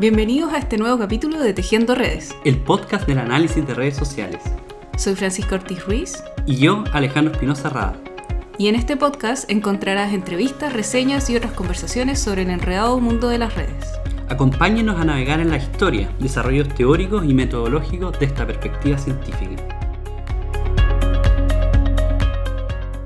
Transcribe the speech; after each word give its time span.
Bienvenidos 0.00 0.52
a 0.52 0.58
este 0.58 0.78
nuevo 0.78 0.96
capítulo 0.96 1.40
de 1.40 1.52
Tejiendo 1.52 1.96
Redes, 1.96 2.32
el 2.44 2.62
podcast 2.62 3.04
del 3.08 3.18
análisis 3.18 3.66
de 3.66 3.74
redes 3.74 3.96
sociales. 3.96 4.40
Soy 4.96 5.16
Francisco 5.16 5.56
Ortiz 5.56 5.84
Ruiz. 5.84 6.22
Y 6.46 6.54
yo, 6.54 6.84
Alejandro 6.92 7.32
Espinosa 7.32 7.68
Rada. 7.68 8.00
Y 8.58 8.68
en 8.68 8.76
este 8.76 8.96
podcast 8.96 9.50
encontrarás 9.50 10.12
entrevistas, 10.12 10.72
reseñas 10.72 11.28
y 11.30 11.36
otras 11.36 11.52
conversaciones 11.52 12.20
sobre 12.20 12.42
el 12.42 12.50
enredado 12.50 13.00
mundo 13.00 13.26
de 13.26 13.38
las 13.38 13.56
redes. 13.56 13.92
Acompáñenos 14.28 15.00
a 15.00 15.04
navegar 15.04 15.40
en 15.40 15.50
la 15.50 15.56
historia, 15.56 16.14
desarrollos 16.20 16.72
teóricos 16.76 17.24
y 17.24 17.34
metodológicos 17.34 18.16
de 18.20 18.26
esta 18.26 18.46
perspectiva 18.46 18.98
científica. 18.98 19.56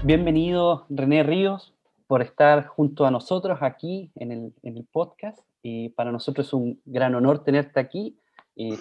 Bienvenido 0.04 0.85
René 0.90 1.22
Ríos 1.22 1.72
por 2.07 2.21
estar 2.21 2.67
junto 2.67 3.07
a 3.07 3.11
nosotros 3.11 3.61
aquí 3.63 4.11
en 4.14 4.31
el, 4.31 4.53
en 4.63 4.77
el 4.77 4.85
podcast 4.85 5.39
y 5.62 5.90
para 5.90 6.12
nosotros 6.12 6.46
es 6.46 6.52
un 6.52 6.80
gran 6.84 7.14
honor 7.14 7.44
tenerte 7.44 7.80
aquí. 7.80 8.18
y 8.54 8.76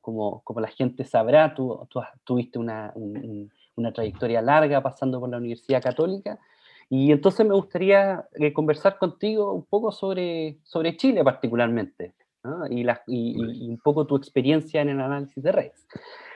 como, 0.00 0.42
como 0.44 0.60
la 0.60 0.68
gente 0.68 1.04
sabrá, 1.04 1.54
tú, 1.54 1.88
tú 1.88 2.02
tuviste 2.24 2.58
una, 2.58 2.92
una, 2.94 3.92
trayectoria 3.92 4.42
larga 4.42 4.82
pasando 4.82 5.18
por 5.18 5.30
la 5.30 5.38
Universidad 5.38 5.82
Católica. 5.82 6.38
Y 6.90 7.10
entonces 7.10 7.46
me 7.46 7.54
gustaría 7.54 8.26
eh, 8.34 8.52
conversar 8.52 8.98
contigo 8.98 9.54
un 9.54 9.64
poco 9.64 9.90
sobre, 9.90 10.58
sobre 10.62 10.98
Chile 10.98 11.24
particularmente 11.24 12.12
y, 12.68 12.84
la, 12.84 13.02
y, 13.06 13.68
un 13.68 13.78
poco 13.78 14.06
tu 14.06 14.16
experiencia 14.16 14.82
en 14.82 14.90
el 14.90 15.00
análisis 15.00 15.42
de 15.42 15.52
redes. 15.52 15.86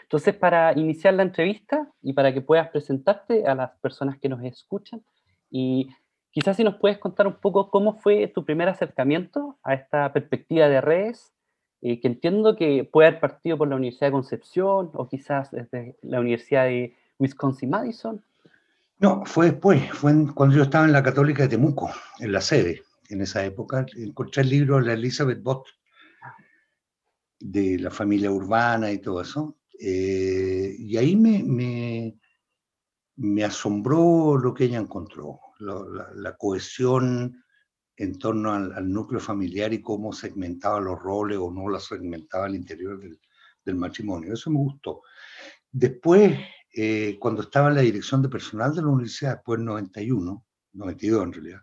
Entonces, 0.02 0.34
para 0.34 0.72
iniciar 0.78 1.12
la 1.12 1.22
entrevista 1.22 1.92
y 2.00 2.14
para 2.14 2.32
que 2.32 2.40
puedas 2.40 2.70
presentarte 2.70 3.46
a 3.46 3.54
las 3.54 3.72
personas 3.80 4.18
que 4.18 4.30
nos 4.30 4.42
escuchan 4.42 5.02
y 5.50 5.90
Quizás 6.30 6.56
si 6.56 6.64
nos 6.64 6.76
puedes 6.76 6.98
contar 6.98 7.26
un 7.26 7.36
poco 7.40 7.70
cómo 7.70 7.94
fue 7.94 8.28
tu 8.28 8.44
primer 8.44 8.68
acercamiento 8.68 9.58
a 9.62 9.74
esta 9.74 10.12
perspectiva 10.12 10.68
de 10.68 10.80
redes, 10.80 11.32
eh, 11.80 12.00
que 12.00 12.08
entiendo 12.08 12.56
que 12.56 12.84
puede 12.84 13.08
haber 13.08 13.20
partido 13.20 13.56
por 13.56 13.68
la 13.68 13.76
Universidad 13.76 14.08
de 14.08 14.12
Concepción 14.12 14.90
o 14.94 15.08
quizás 15.08 15.50
desde 15.50 15.96
la 16.02 16.20
Universidad 16.20 16.64
de 16.64 16.96
Wisconsin-Madison. 17.18 18.22
No, 18.98 19.24
fue 19.24 19.52
después, 19.52 19.90
fue 19.92 20.12
cuando 20.34 20.56
yo 20.56 20.64
estaba 20.64 20.84
en 20.84 20.92
la 20.92 21.02
Católica 21.02 21.44
de 21.44 21.50
Temuco, 21.50 21.90
en 22.18 22.32
la 22.32 22.40
sede, 22.40 22.82
en 23.08 23.22
esa 23.22 23.44
época. 23.44 23.86
Encontré 23.96 24.42
el 24.42 24.50
libro 24.50 24.76
de 24.76 24.86
la 24.86 24.92
Elizabeth 24.94 25.42
Bott, 25.42 25.66
de 27.38 27.78
la 27.78 27.90
familia 27.90 28.30
urbana 28.30 28.90
y 28.90 28.98
todo 28.98 29.22
eso. 29.22 29.56
Eh, 29.80 30.74
y 30.76 30.96
ahí 30.96 31.14
me, 31.14 31.44
me, 31.44 32.18
me 33.16 33.44
asombró 33.44 34.36
lo 34.36 34.52
que 34.52 34.64
ella 34.64 34.78
encontró 34.78 35.40
la, 35.58 36.36
cohesión 36.36 37.44
en 37.96 38.18
torno 38.18 38.52
al, 38.52 38.90
núcleo 38.90 39.20
familiar 39.20 39.72
y 39.72 39.82
cómo 39.82 40.12
segmentaba 40.12 40.80
los 40.80 40.98
roles 40.98 41.38
o 41.38 41.50
no 41.50 41.68
la 41.68 41.80
segmentaba 41.80 42.46
al 42.46 42.54
interior 42.54 43.00
del, 43.00 43.18
matrimonio. 43.76 44.32
Eso 44.32 44.50
me 44.50 44.56
gustó. 44.56 45.02
Después, 45.70 46.38
eh, 46.74 47.18
cuando 47.20 47.42
estaba 47.42 47.68
en 47.68 47.74
la 47.74 47.82
dirección 47.82 48.22
de 48.22 48.30
personal 48.30 48.74
de 48.74 48.80
la 48.80 48.88
universidad, 48.88 49.34
después 49.34 49.58
en 49.58 49.66
91, 49.66 50.46
92 50.72 51.24
en 51.24 51.32
realidad, 51.34 51.60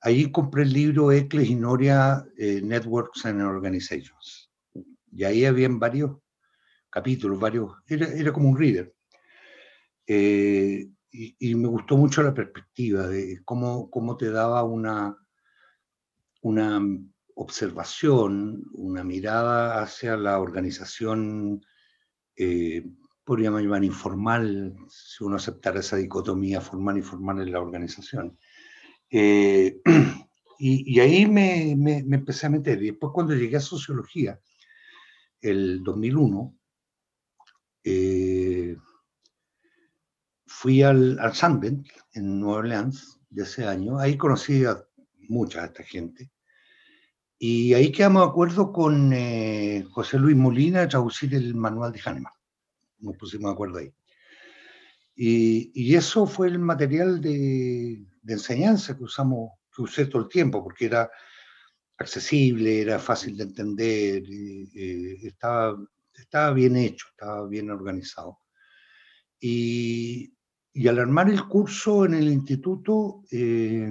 ahí 0.00 0.32
compré 0.32 0.64
el 0.64 0.72
libro 0.72 1.12
Ecles 1.12 1.48
y 1.48 1.54
Noria 1.54 2.26
eh, 2.36 2.60
Networks 2.60 3.24
and 3.26 3.40
Organizations. 3.40 4.50
Y 5.12 5.22
ahí 5.22 5.44
habían 5.44 5.78
varios 5.78 6.16
capítulos, 6.90 7.38
varios, 7.38 7.72
era, 7.86 8.08
era 8.08 8.32
como 8.32 8.48
un 8.48 8.58
reader. 8.58 8.92
Eh, 10.06 10.88
y, 11.38 11.54
me 11.54 11.68
gustó 11.68 11.96
mucho 11.96 12.22
la 12.22 12.34
perspectiva 12.34 13.06
de 13.06 13.40
cómo, 13.44 13.90
cómo 13.90 14.16
te 14.16 14.30
daba 14.30 14.62
una, 14.64 15.16
una 16.42 16.80
observación, 17.34 18.64
una 18.74 19.02
mirada 19.02 19.82
hacia 19.82 20.16
la 20.16 20.38
organización, 20.38 21.64
eh, 22.36 22.84
podríamos 23.24 23.62
llamar 23.62 23.84
informal, 23.84 24.76
si 24.88 25.24
uno 25.24 25.36
aceptara 25.36 25.80
esa 25.80 25.96
dicotomía 25.96 26.60
formal 26.60 26.96
y 26.96 27.00
informal 27.00 27.40
en 27.40 27.52
la 27.52 27.60
organización. 27.60 28.38
Eh, 29.10 29.80
y, 30.58 31.00
ahí 31.00 31.26
me, 31.26 31.74
me, 31.76 31.98
empecé 32.14 32.46
a 32.46 32.50
meter. 32.50 32.82
Y 32.82 32.90
después 32.90 33.12
cuando 33.14 33.34
llegué 33.34 33.56
a 33.56 33.60
sociología, 33.60 34.38
el 35.40 35.82
2001, 35.82 36.54
eh, 37.84 38.45
fui 40.58 40.82
al, 40.82 41.18
al 41.18 41.34
Sunbelt 41.34 41.86
en 42.14 42.40
Nueva 42.40 42.60
Orleans 42.60 43.20
de 43.28 43.42
ese 43.42 43.66
año. 43.66 43.98
Ahí 43.98 44.16
conocí 44.16 44.64
a 44.64 44.82
mucha 45.28 45.60
de 45.60 45.66
esta 45.66 45.82
gente. 45.82 46.30
Y 47.38 47.74
ahí 47.74 47.92
quedamos 47.92 48.22
de 48.22 48.28
acuerdo 48.30 48.72
con 48.72 49.12
eh, 49.12 49.84
José 49.90 50.18
Luis 50.18 50.34
Molina 50.34 50.80
de 50.80 50.86
traducir 50.86 51.34
el 51.34 51.54
manual 51.54 51.92
de 51.92 52.00
Hahnemann. 52.02 52.32
Nos 53.00 53.18
pusimos 53.18 53.50
de 53.50 53.52
acuerdo 53.52 53.78
ahí. 53.78 53.92
Y, 55.14 55.72
y 55.74 55.94
eso 55.94 56.26
fue 56.26 56.48
el 56.48 56.58
material 56.58 57.20
de, 57.20 58.02
de, 58.22 58.32
enseñanza 58.32 58.96
que 58.96 59.04
usamos, 59.04 59.50
que 59.74 59.82
usé 59.82 60.06
todo 60.06 60.22
el 60.22 60.28
tiempo, 60.28 60.62
porque 60.62 60.86
era 60.86 61.10
accesible, 61.98 62.80
era 62.80 62.98
fácil 62.98 63.36
de 63.36 63.44
entender, 63.44 64.22
eh, 64.74 65.18
estaba, 65.22 65.76
estaba 66.14 66.52
bien 66.54 66.76
hecho, 66.76 67.08
estaba 67.10 67.46
bien 67.46 67.70
organizado. 67.70 68.38
Y, 69.38 70.35
y 70.76 70.88
al 70.88 70.98
armar 70.98 71.30
el 71.30 71.42
curso 71.48 72.04
en 72.04 72.12
el 72.12 72.28
instituto, 72.28 73.22
eh, 73.30 73.90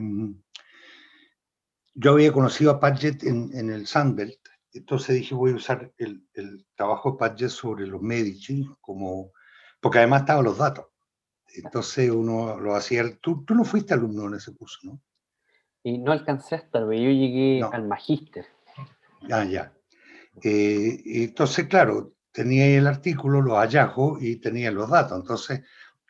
yo 1.96 2.12
había 2.12 2.32
conocido 2.32 2.70
a 2.70 2.80
Padgett 2.80 3.24
en, 3.24 3.72
el 3.72 3.88
Sunbelt, 3.88 4.38
entonces 4.72 5.16
dije 5.16 5.34
voy 5.34 5.54
a 5.54 5.56
usar 5.56 5.92
el, 5.98 6.24
trabajo 6.76 7.14
de 7.14 7.18
Padgett 7.18 7.50
sobre 7.50 7.88
los 7.88 8.04
Medici, 8.04 8.70
como, 8.82 9.32
porque 9.80 9.98
además 9.98 10.22
estaban 10.22 10.46
los 10.46 10.60
datos. 10.60 10.86
Entonces 11.56 12.12
uno 12.12 12.60
lo 12.60 12.76
hacía, 12.76 13.04
tú, 13.18 13.44
tú 13.46 13.56
no 13.56 13.64
fuiste 13.64 13.96
alumno 13.96 14.28
en 14.28 14.36
ese 14.36 14.54
curso, 14.54 14.78
¿no? 14.84 15.02
Y 15.82 15.98
no 15.98 16.12
alcancé 16.12 16.54
hasta, 16.54 16.82
yo 16.82 16.88
llegué 16.88 17.64
al 17.64 17.88
magíster. 17.88 18.46
Ah, 19.32 19.44
ya. 19.44 19.74
Eh, 20.44 21.02
entonces, 21.06 21.66
claro, 21.68 22.14
tenía 22.32 22.68
el 22.78 22.86
artículo, 22.86 23.42
los 23.42 23.58
hallazgos 23.58 24.22
y 24.22 24.36
tenía 24.36 24.70
los 24.70 24.90
datos. 24.90 25.20
Entonces, 25.20 25.64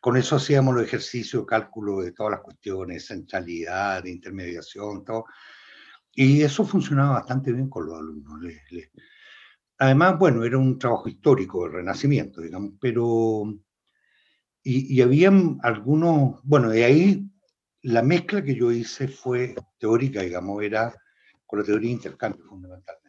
con 0.06 0.18
eso 0.18 0.36
hacíamos 0.36 0.76
los 0.76 0.84
ejercicios, 0.84 1.48
cálculo 1.48 2.02
de 2.02 2.12
todas 2.12 2.34
las 2.34 2.42
cuestiones, 2.42 3.08
centralidad, 3.08 4.06
intermediación, 4.06 5.04
todo. 5.04 5.26
Y 6.14 6.44
eso 6.44 6.64
funcionaba 6.64 7.14
bastante 7.14 7.52
bien 7.52 7.68
con 7.72 7.88
los 7.88 7.98
alumnos. 7.98 8.40
Además, 9.80 10.20
bueno, 10.20 10.44
era 10.44 10.60
un 10.60 10.78
trabajo 10.78 11.10
histórico 11.10 11.64
del 11.64 11.74
Renacimiento, 11.74 12.42
digamos, 12.42 12.74
pero... 12.80 13.52
Y, 14.62 14.96
y 14.96 15.02
habían 15.02 15.58
algunos, 15.64 16.40
bueno, 16.44 16.70
de 16.70 16.84
ahí 16.84 17.28
la 17.82 18.04
mezcla 18.04 18.44
que 18.44 18.54
yo 18.54 18.72
hice 18.72 19.08
fue 19.08 19.56
teórica, 19.80 20.22
digamos, 20.22 20.62
era 20.62 20.94
con 21.48 21.58
la 21.58 21.66
teoría 21.66 21.88
de 21.88 21.96
intercambio 21.96 22.46
fundamentalmente. 22.46 23.05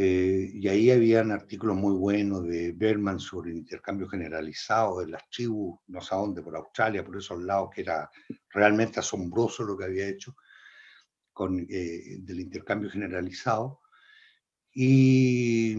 Eh, 0.00 0.52
y 0.54 0.68
ahí 0.68 0.92
habían 0.92 1.32
artículos 1.32 1.74
muy 1.74 1.92
buenos 1.92 2.44
de 2.44 2.70
Berman 2.70 3.18
sobre 3.18 3.50
el 3.50 3.56
intercambio 3.56 4.08
generalizado 4.08 5.00
de 5.00 5.08
las 5.08 5.28
tribus, 5.28 5.80
no 5.88 6.00
sé 6.00 6.14
a 6.14 6.18
dónde, 6.18 6.40
por 6.40 6.54
Australia, 6.54 7.04
por 7.04 7.16
esos 7.16 7.42
lados, 7.42 7.70
que 7.74 7.80
era 7.80 8.08
realmente 8.50 9.00
asombroso 9.00 9.64
lo 9.64 9.76
que 9.76 9.86
había 9.86 10.06
hecho 10.06 10.36
con, 11.32 11.66
eh, 11.68 12.18
del 12.20 12.38
intercambio 12.38 12.88
generalizado. 12.88 13.80
Y 14.72 15.74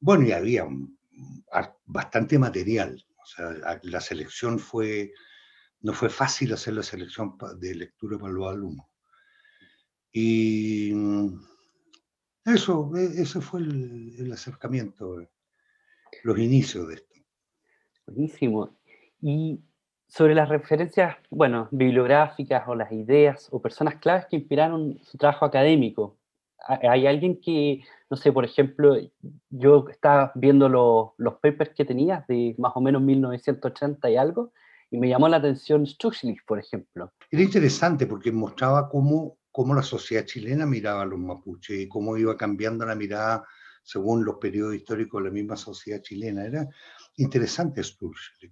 bueno, 0.00 0.26
y 0.26 0.32
había 0.32 0.68
bastante 1.86 2.38
material. 2.38 3.02
O 3.22 3.24
sea, 3.24 3.80
la 3.84 4.00
selección 4.02 4.58
fue, 4.58 5.14
no 5.80 5.94
fue 5.94 6.10
fácil 6.10 6.52
hacer 6.52 6.74
la 6.74 6.82
selección 6.82 7.38
de 7.58 7.74
lectura 7.74 8.18
para 8.18 8.34
los 8.34 8.52
alumnos. 8.52 8.84
Y 10.12 10.92
eso, 12.44 12.90
ese 12.96 13.40
fue 13.40 13.60
el, 13.60 14.30
acercamiento, 14.32 15.16
los 16.22 16.38
inicios 16.38 16.88
de 16.88 16.94
esto. 16.94 17.14
Buenísimo. 18.06 18.76
Y 19.20 19.60
sobre 20.06 20.34
las 20.34 20.48
referencias, 20.48 21.16
bueno, 21.30 21.68
bibliográficas 21.70 22.68
o 22.68 22.74
las 22.74 22.92
ideas 22.92 23.48
o 23.50 23.60
personas 23.60 23.96
claves 23.96 24.26
que 24.26 24.36
inspiraron 24.36 24.98
su 25.02 25.16
trabajo 25.16 25.44
académico. 25.44 26.18
¿Hay 26.66 27.06
alguien 27.06 27.40
que, 27.40 27.82
no 28.08 28.16
sé, 28.16 28.32
por 28.32 28.44
ejemplo, 28.44 28.96
yo 29.50 29.86
estaba 29.90 30.32
viendo 30.34 30.68
los 30.68 31.34
papers 31.34 31.74
que 31.74 31.84
tenías 31.84 32.26
de 32.26 32.54
más 32.58 32.72
o 32.74 32.80
menos 32.80 33.02
1980 33.02 34.10
y 34.10 34.16
algo, 34.16 34.52
y 34.90 34.98
me 34.98 35.08
llamó 35.08 35.28
la 35.28 35.38
atención 35.38 35.86
Stuxlich, 35.86 36.44
por 36.46 36.58
ejemplo. 36.58 37.12
Era 37.30 37.42
interesante 37.42 38.06
porque 38.06 38.30
mostraba 38.30 38.88
cómo 38.88 39.36
cómo 39.54 39.72
la 39.72 39.82
sociedad 39.82 40.24
chilena 40.24 40.66
miraba 40.66 41.02
a 41.02 41.06
los 41.06 41.20
mapuches 41.20 41.78
y 41.78 41.86
cómo 41.86 42.16
iba 42.16 42.36
cambiando 42.36 42.84
la 42.84 42.96
mirada 42.96 43.46
según 43.84 44.24
los 44.24 44.38
periodos 44.38 44.74
históricos 44.74 45.22
de 45.22 45.28
la 45.28 45.32
misma 45.32 45.56
sociedad 45.56 46.02
chilena. 46.02 46.44
Era 46.44 46.68
interesante 47.18 47.84
Sturge. 47.84 48.50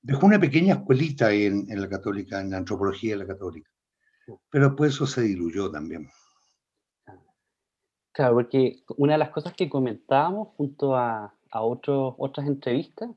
Dejó 0.00 0.26
una 0.26 0.38
pequeña 0.38 0.74
escuelita 0.74 1.32
en, 1.32 1.68
en, 1.68 1.80
la 1.80 1.88
católica, 1.88 2.40
en 2.40 2.50
la 2.50 2.58
antropología 2.58 3.14
de 3.14 3.24
la 3.24 3.26
católica, 3.26 3.68
pero 4.48 4.68
después 4.68 4.94
eso 4.94 5.04
se 5.04 5.22
diluyó 5.22 5.68
también. 5.68 6.08
Claro, 8.12 8.34
porque 8.34 8.84
una 8.98 9.14
de 9.14 9.18
las 9.18 9.30
cosas 9.30 9.52
que 9.54 9.68
comentábamos 9.68 10.50
junto 10.56 10.94
a, 10.94 11.34
a 11.50 11.60
otros, 11.60 12.14
otras 12.18 12.46
entrevistas 12.46 13.10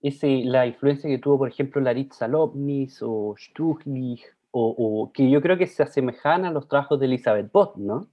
es 0.00 0.22
eh, 0.22 0.42
la 0.44 0.64
influencia 0.64 1.10
que 1.10 1.18
tuvo, 1.18 1.38
por 1.38 1.48
ejemplo, 1.48 1.80
Laritza 1.80 2.28
Lobnis 2.28 3.00
o 3.02 3.34
Struchlich, 3.36 4.24
o, 4.52 4.74
o, 4.78 5.12
que 5.12 5.28
yo 5.30 5.42
creo 5.42 5.58
que 5.58 5.66
se 5.66 5.82
asemejan 5.82 6.44
a 6.44 6.50
los 6.50 6.68
trabajos 6.68 7.00
de 7.00 7.06
Elizabeth 7.06 7.50
Bott, 7.50 7.76
¿no? 7.76 8.10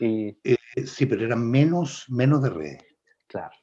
Eh, 0.00 0.36
eh, 0.44 0.56
sí, 0.86 1.06
pero 1.06 1.24
eran 1.24 1.48
menos, 1.48 2.04
menos 2.08 2.42
de 2.42 2.50
redes. 2.50 2.84
Claro. 3.26 3.54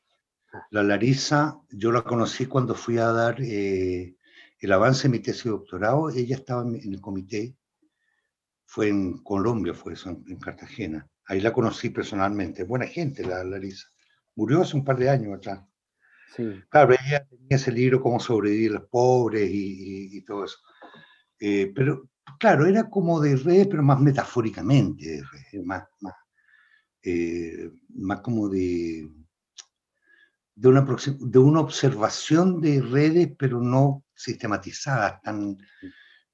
Ah. 0.54 0.66
La 0.72 0.84
Larisa, 0.84 1.60
yo 1.70 1.92
la 1.92 2.02
conocí 2.02 2.46
cuando 2.46 2.76
fui 2.76 2.98
a 2.98 3.12
dar 3.12 3.40
el 3.40 4.72
avance 4.72 5.04
de 5.04 5.10
mi 5.10 5.20
tesis 5.20 5.46
de 5.46 5.52
doctorado. 5.52 6.10
Ella 6.10 6.36
estaba 6.36 6.64
en 6.64 6.94
el 6.94 7.02
comité, 7.02 7.56
fue 8.66 8.90
en 8.90 9.18
Colombia, 9.20 9.74
fue 9.74 9.94
eso, 9.94 10.10
en, 10.10 10.40
Cartagena. 10.40 11.08
Ahí 11.26 11.40
la 11.40 11.54
conocí 11.54 11.90
personalmente. 11.90 12.64
Buena 12.64 12.88
gente, 12.88 13.26
la 13.26 13.44
Larisa. 13.44 13.88
Murió 14.36 14.62
hace 14.62 14.76
un 14.76 14.84
par 14.84 14.98
de 14.98 15.10
años 15.10 15.38
atrás. 15.38 15.64
Claro, 16.70 16.94
ella 16.94 17.24
tenía 17.26 17.58
ese 17.58 17.72
libro, 17.72 18.02
Cómo 18.02 18.20
sobrevivir 18.20 18.72
los 18.72 18.86
pobres 18.90 19.48
y, 19.54 20.20
todo 20.26 20.46
eso. 20.46 20.58
Eh, 21.40 21.72
pero, 21.76 22.10
claro, 22.40 22.66
era 22.66 22.90
como 22.90 23.20
de 23.20 23.36
redes, 23.36 23.68
pero 23.68 23.84
más 23.84 24.00
metafóricamente, 24.00 25.24
más, 25.64 25.84
más, 26.02 26.14
eh, 27.04 27.72
más 27.96 28.22
como 28.22 28.50
de, 28.50 29.10
de, 30.56 30.68
una, 30.68 30.86
de 31.20 31.40
una 31.40 31.60
observación 31.60 32.62
de 32.62 32.82
redes, 32.82 33.30
pero 33.38 33.60
no 33.62 34.06
sistematizadas, 34.16 35.22
tan, 35.22 35.58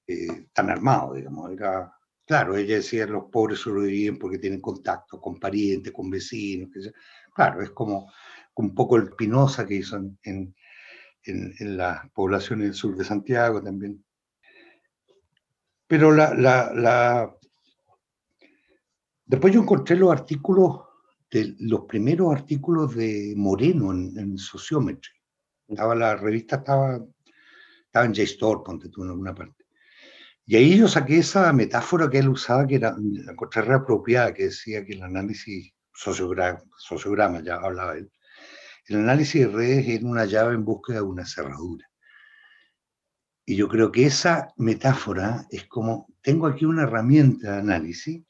eh, 0.07 0.47
tan 0.53 0.69
armado, 0.69 1.13
digamos. 1.13 1.51
Era, 1.51 1.91
claro, 2.25 2.55
ella 2.55 2.75
decía, 2.75 3.05
los 3.05 3.25
pobres 3.31 3.59
sobreviven 3.59 4.17
porque 4.17 4.39
tienen 4.39 4.61
contacto 4.61 5.19
con 5.19 5.39
parientes, 5.39 5.93
con 5.93 6.09
vecinos, 6.09 6.69
claro, 7.33 7.61
es 7.61 7.71
como 7.71 8.11
un 8.55 8.75
poco 8.75 8.97
el 8.97 9.11
Pinoza 9.13 9.65
que 9.65 9.75
hizo 9.75 9.95
en, 9.95 10.19
en, 10.23 10.55
en, 11.23 11.77
la 11.77 12.09
población 12.13 12.59
del 12.59 12.73
sur 12.73 12.95
de 12.97 13.05
Santiago 13.05 13.61
también. 13.61 14.03
Pero 15.89 16.11
la, 16.11 16.35
la, 16.35 16.71
la... 16.71 17.35
después 19.25 19.51
yo 19.51 19.61
encontré 19.61 19.95
los 19.95 20.11
artículos, 20.11 20.81
los 21.31 21.81
primeros 21.85 22.31
artículos 22.31 22.95
de 22.95 23.33
Moreno 23.35 23.91
en, 23.91 24.13
en 24.15 24.37
Sociometry. 24.37 25.11
Estaba 25.67 25.95
la 25.95 26.15
revista, 26.15 26.57
estaba, 26.57 27.03
estaba 27.87 28.05
en 28.05 28.13
JSTOR, 28.13 28.63
ponte 28.63 28.89
tú 28.89 29.03
en 29.03 29.09
alguna 29.09 29.33
parte. 29.33 29.65
Y 30.45 30.57
ahí 30.57 30.77
yo 30.77 30.87
saqué 30.87 31.17
esa 31.17 31.51
metáfora 31.53 32.07
que 32.07 32.19
él 32.19 32.29
usaba, 32.29 32.67
que 32.67 32.75
era 32.75 32.95
la 32.99 33.35
contraria 33.35 33.77
apropiada, 33.77 34.31
que 34.31 34.43
decía 34.43 34.85
que 34.85 34.93
el 34.93 35.01
análisis 35.01 35.73
sociograma, 35.91 36.61
sociograma 36.77 37.41
ya 37.41 37.55
hablaba 37.55 37.97
él, 37.97 38.11
el 38.85 38.97
análisis 38.97 39.41
de 39.41 39.47
redes 39.47 39.87
es 39.87 40.03
una 40.03 40.25
llave 40.25 40.53
en 40.53 40.65
búsqueda 40.65 40.97
de 40.97 41.03
una 41.03 41.25
cerradura. 41.25 41.88
Y 43.49 43.55
yo 43.55 43.67
creo 43.67 43.91
que 43.91 44.05
esa 44.05 44.53
metáfora 44.57 45.47
es 45.49 45.65
como, 45.65 46.07
tengo 46.21 46.45
aquí 46.45 46.65
una 46.65 46.83
herramienta 46.83 47.53
de 47.53 47.57
análisis, 47.57 48.23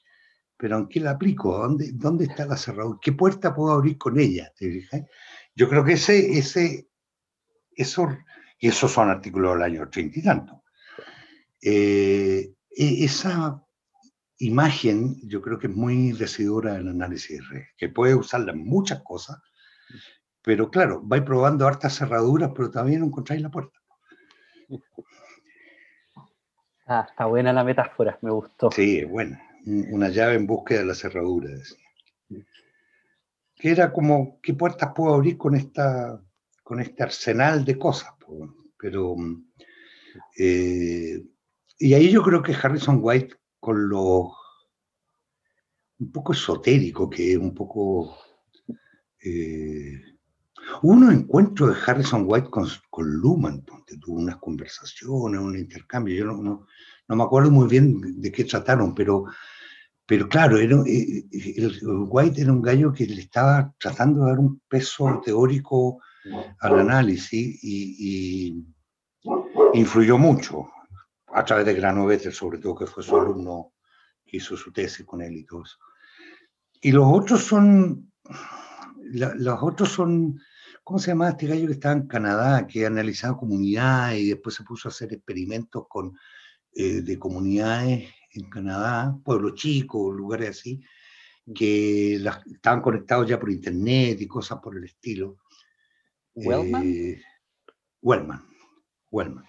pero 0.56 0.78
¿en 0.78 0.88
qué 0.88 1.02
la 1.02 1.12
aplico? 1.12 1.58
¿Dónde, 1.58 1.92
dónde 1.92 2.24
está 2.24 2.46
la 2.46 2.56
cerradura? 2.56 3.00
¿Qué 3.02 3.12
puerta 3.12 3.54
puedo 3.54 3.74
abrir 3.74 3.98
con 3.98 4.18
ella? 4.18 4.54
Yo 5.54 5.68
creo 5.68 5.84
que 5.84 5.92
ese, 5.92 6.40
ese, 6.40 6.88
eso, 7.76 8.08
y 8.60 8.70
esos 8.70 8.94
son 8.94 9.10
artículos 9.10 9.56
del 9.56 9.64
año 9.64 9.90
30 9.90 10.20
y 10.20 10.24
tanto. 10.24 10.64
Eh, 11.62 12.54
e, 12.72 13.04
esa 13.04 13.62
imagen 14.38 15.20
yo 15.28 15.42
creo 15.42 15.60
que 15.60 15.68
es 15.68 15.76
muy 15.76 16.14
decidora 16.14 16.76
del 16.76 16.88
análisis 16.88 17.42
de 17.50 17.68
que 17.76 17.90
puede 17.90 18.16
usarla 18.16 18.54
en 18.54 18.64
muchas 18.64 19.02
cosas, 19.04 19.38
pero 20.42 20.72
claro, 20.72 21.02
vais 21.04 21.24
probando 21.24 21.68
hartas 21.68 21.98
cerraduras, 21.98 22.52
pero 22.56 22.72
también 22.72 23.04
encontráis 23.04 23.42
la 23.42 23.52
puerta. 23.52 23.80
Ah, 26.86 27.06
está 27.08 27.26
buena 27.26 27.54
la 27.54 27.64
metáfora, 27.64 28.18
me 28.22 28.32
gustó. 28.32 28.72
Sí, 28.72 29.00
es 29.00 29.10
buena. 29.10 29.42
Una 29.66 30.10
llave 30.10 30.36
en 30.36 30.48
búsqueda 30.48 30.80
de 30.80 30.86
la 30.86 30.96
cerradura. 30.96 31.50
Que 33.56 33.72
era 33.72 33.92
como, 33.92 34.40
¿qué 34.42 34.54
puertas 34.54 34.92
puedo 34.96 35.14
abrir 35.14 35.38
con, 35.38 35.56
esta, 35.56 36.20
con 36.64 36.80
este 36.80 37.04
arsenal 37.04 37.64
de 37.64 37.78
cosas? 37.78 38.14
Pero, 38.78 39.16
eh, 40.38 41.22
y 41.78 41.94
ahí 41.94 42.10
yo 42.10 42.24
creo 42.24 42.42
que 42.42 42.56
Harrison 42.56 43.00
White, 43.02 43.36
con 43.60 43.90
lo 43.90 44.34
un 46.00 46.12
poco 46.12 46.34
esotérico 46.34 47.10
que 47.10 47.34
es, 47.34 47.38
un 47.38 47.54
poco 47.54 48.18
eh, 49.22 50.02
uno 50.82 51.12
encuentro 51.12 51.68
de 51.68 51.76
Harrison 51.86 52.24
White 52.26 52.50
con, 52.50 52.68
con 52.90 53.10
Luhmann, 53.10 53.64
tuvo 54.02 54.20
unas 54.20 54.38
conversaciones, 54.38 55.40
un 55.40 55.58
intercambio, 55.58 56.16
yo 56.16 56.26
no, 56.26 56.66
no, 57.08 57.16
me 57.16 57.24
acuerdo 57.24 57.52
muy 57.52 57.68
bien 57.68 58.22
de 58.22 58.32
qué 58.32 58.44
trataron, 58.44 58.94
pero, 58.94 59.26
pero 60.06 60.28
claro, 60.30 60.58
eh, 60.58 61.26
eh, 61.32 61.72
White 61.84 62.42
era 62.42 62.52
un 62.52 62.62
gallo 62.62 62.94
que 62.94 63.06
le 63.06 63.22
estaba 63.22 63.74
tratando 63.78 64.22
de 64.22 64.32
dar 64.32 64.40
un 64.40 64.62
peso 64.68 65.22
teórico 65.24 66.00
al 66.60 66.80
análisis 66.80 67.64
y, 67.64 68.66
influyó 69.74 70.18
mucho 70.18 70.70
a 71.28 71.44
través 71.44 71.66
de 71.66 71.76
Granovetter, 71.76 72.34
sobre 72.34 72.58
todo 72.58 72.76
que 72.76 72.88
fue 72.88 73.04
su 73.04 73.16
alumno 73.16 73.74
que 74.26 74.38
hizo 74.38 74.58
su 74.58 74.72
tesis 74.72 75.06
con 75.06 75.22
él 75.22 75.36
y 75.36 75.46
todo 75.46 75.64
eso. 75.64 75.78
Y 76.82 76.92
los 76.92 77.06
otros 77.08 77.44
son, 77.44 78.12
los 79.12 79.60
otros 79.62 79.90
son 79.90 80.40
¿Cómo 80.90 80.98
se 80.98 81.12
llama 81.12 81.30
este 81.30 81.46
gallo 81.46 81.68
que 81.68 81.74
estaba 81.74 81.94
en 81.94 82.08
Canadá, 82.08 82.66
que 82.66 82.84
analizaba 82.84 83.38
comunidades 83.38 84.22
y 84.22 84.30
después 84.30 84.56
se 84.56 84.64
puso 84.64 84.88
a 84.88 84.92
hacer 84.92 85.14
experimentos 85.14 85.86
con, 85.88 86.18
eh, 86.74 87.04
de 87.04 87.20
comunidades 87.20 88.10
en 88.34 88.50
Canadá, 88.50 89.16
pueblos 89.24 89.54
chicos, 89.54 90.16
lugares 90.16 90.50
así, 90.50 90.82
que 91.54 92.16
estaban 92.16 92.82
conectados 92.82 93.30
ya 93.30 93.40
por 93.40 93.52
internet 93.52 94.20
y 94.20 94.26
cosas 94.26 94.58
por 94.64 94.78
el 94.78 94.86
estilo. 94.86 95.38
¿Wellman? 96.34 96.84
Eh, 96.84 97.22
Wellman. 98.02 98.44
Wellman. 99.12 99.46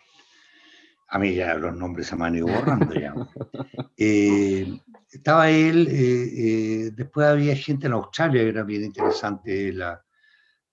A 1.08 1.18
mí 1.18 1.34
ya 1.34 1.54
los 1.54 1.74
nombres 1.74 2.06
se 2.08 2.16
me 2.16 2.26
han 2.26 2.36
ido 2.36 2.48
borrando 2.48 2.92
ya. 2.92 3.14
Eh, 3.96 4.78
estaba 5.10 5.50
él, 5.50 6.92
después 6.94 7.26
había 7.26 7.56
gente 7.56 7.86
en 7.86 7.94
Australia 7.94 8.42
que 8.42 8.48
era 8.48 8.62
bien 8.62 8.84
interesante 8.84 9.72
la, 9.72 10.02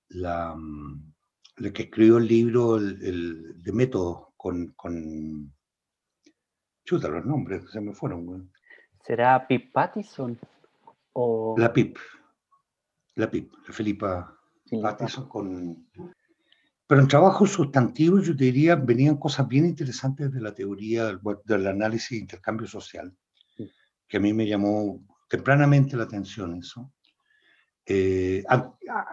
la, 0.10 0.56
mm, 0.56 1.14
la 1.58 1.72
que 1.72 1.84
escribió 1.84 2.18
el 2.18 2.28
libro 2.28 2.78
el, 2.78 3.62
de 3.62 3.72
método 3.72 4.34
con, 4.38 4.68
con... 4.74 5.54
Chuta, 6.86 7.10
los 7.10 7.26
nombres 7.26 7.70
se 7.72 7.82
me 7.82 7.94
fueron. 7.94 8.52
¿Será 9.04 9.46
Pip 9.48 9.74
Pattison? 9.74 10.40
O... 11.14 11.56
La 11.58 11.74
Pip. 11.74 11.98
La 13.16 13.30
Pip, 13.30 13.52
la 13.68 13.74
Felipa, 13.74 14.40
Pattison 14.82 15.28
con... 15.28 15.90
Pero 16.88 17.02
en 17.02 17.08
trabajos 17.10 17.52
sustantivos, 17.52 18.26
yo 18.26 18.36
te 18.36 18.46
diría, 18.46 18.78
venían 18.78 19.18
cosas 19.18 19.46
bien 19.48 19.66
interesantes 19.66 20.32
de 20.32 20.40
la 20.40 20.54
teoría 20.54 21.06
del, 21.08 21.20
del 21.44 21.68
análisis 21.68 22.12
de 22.12 22.18
intercambio 22.18 22.66
social, 22.66 23.14
que 24.08 24.18
a 24.18 24.20
mí 24.22 24.32
me 24.32 24.48
llamó 24.48 25.04
tempranamente 25.28 25.98
la 25.98 26.04
atención 26.04 26.56
eso. 26.56 26.94
Eh, 27.90 28.44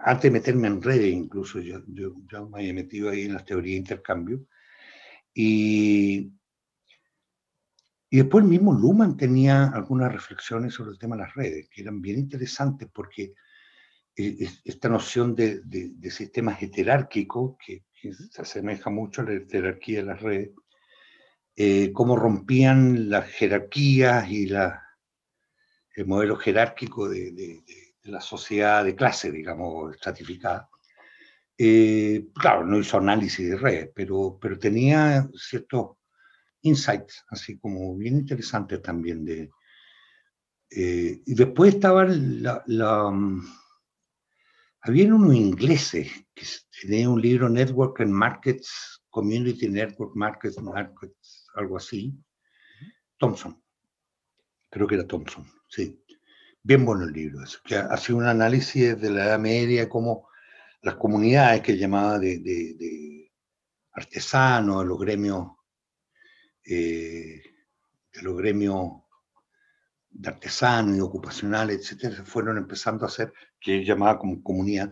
antes 0.03 0.23
de 0.23 0.31
meterme 0.31 0.67
en 0.67 0.81
redes, 0.81 1.13
incluso 1.13 1.61
yo, 1.61 1.79
yo, 1.87 2.49
me 2.49 2.59
había 2.59 2.73
metido 2.73 3.09
ahí 3.09 3.21
en 3.21 3.33
las 3.33 3.45
teorías 3.45 3.71
de 3.71 3.77
intercambio. 3.77 4.45
Y, 5.33 6.33
y 8.09 8.17
después 8.17 8.43
el 8.43 8.49
mismo 8.49 8.73
Luhmann 8.73 9.15
tenía 9.15 9.67
algunas 9.67 10.11
reflexiones 10.11 10.73
sobre 10.73 10.91
el 10.91 10.99
tema 10.99 11.15
de 11.15 11.21
las 11.21 11.33
redes, 11.35 11.69
que 11.69 11.83
eran 11.83 12.01
bien 12.01 12.19
interesantes 12.19 12.89
porque 12.91 13.33
eh, 14.17 14.49
esta 14.65 14.89
noción 14.89 15.35
de, 15.35 15.61
de, 15.63 16.11
sistemas 16.11 16.61
heterárquicos, 16.61 17.55
que, 17.65 17.85
se 18.29 18.41
asemeja 18.41 18.89
mucho 18.89 19.21
a 19.21 19.25
la 19.25 19.39
jerarquía 19.49 19.99
de 19.99 20.05
las 20.05 20.21
redes, 20.21 20.51
eh, 21.55 21.91
cómo 21.93 22.17
rompían 22.17 23.09
las 23.09 23.25
jerarquías 23.29 24.29
y 24.29 24.47
la, 24.47 24.83
el 25.95 26.05
modelo 26.05 26.35
jerárquico 26.35 27.07
de, 27.07 27.31
de 27.31 27.63
la 28.05 28.21
sociedad 28.21 28.83
de 28.83 28.95
clase, 28.95 29.31
digamos, 29.31 29.95
estratificada. 29.95 30.69
Eh, 31.57 32.27
claro, 32.33 32.65
no 32.65 32.79
hizo 32.79 32.97
análisis 32.97 33.49
de 33.49 33.57
redes, 33.57 33.89
pero, 33.95 34.37
pero 34.39 34.59
tenía 34.59 35.27
ciertos 35.33 35.97
insights, 36.61 37.23
así 37.29 37.57
como 37.57 37.95
bien 37.95 38.17
interesantes 38.17 38.81
también. 38.81 39.25
De, 39.25 39.49
eh, 40.69 41.21
y 41.25 41.35
después 41.35 41.75
estaban 41.75 42.43
la, 42.43 42.63
la 42.67 43.05
um, 43.07 43.41
había 44.81 45.13
unos 45.13 45.35
ingleses 45.35 46.11
que 46.33 46.45
tenían 46.81 47.11
un 47.11 47.21
libro 47.21 47.49
Network 47.49 48.01
and 48.01 48.11
Markets, 48.11 49.01
Community 49.09 49.69
Network 49.69 50.15
Markets, 50.15 50.61
Markets, 50.61 51.47
algo 51.55 51.77
así. 51.77 52.13
Thompson, 53.17 53.63
creo 54.69 54.85
que 54.87 54.95
era 54.95 55.07
Thompson, 55.07 55.49
sí 55.69 56.04
Bien 56.67 56.83
bueno 56.83 57.03
el 57.03 57.13
libro, 57.13 57.43
eso, 57.43 57.59
que 57.63 57.75
ha 57.75 57.95
sido 57.95 58.17
un 58.17 58.25
análisis 58.25 58.99
de 58.99 59.11
la 59.11 59.25
Edad 59.25 59.37
Media, 59.37 59.87
como 59.87 60.29
las 60.81 60.95
comunidades 60.95 61.61
que 61.61 61.77
llamaba 61.77 62.17
de, 62.17 62.39
de, 62.39 63.31
artesanos, 63.91 64.81
de 64.81 64.87
los 64.87 64.97
gremios, 64.97 65.45
eh, 66.65 67.39
de 68.11 68.21
los 68.23 68.35
gremios 68.35 68.93
de 70.09 70.27
artesanos 70.27 70.97
y 70.97 71.01
ocupacionales, 71.01 71.81
etcétera, 71.81 72.25
fueron 72.25 72.57
empezando 72.57 73.05
a 73.05 73.09
hacer, 73.09 73.31
que 73.59 73.85
llamaba 73.85 74.17
como 74.17 74.41
comunidad, 74.41 74.91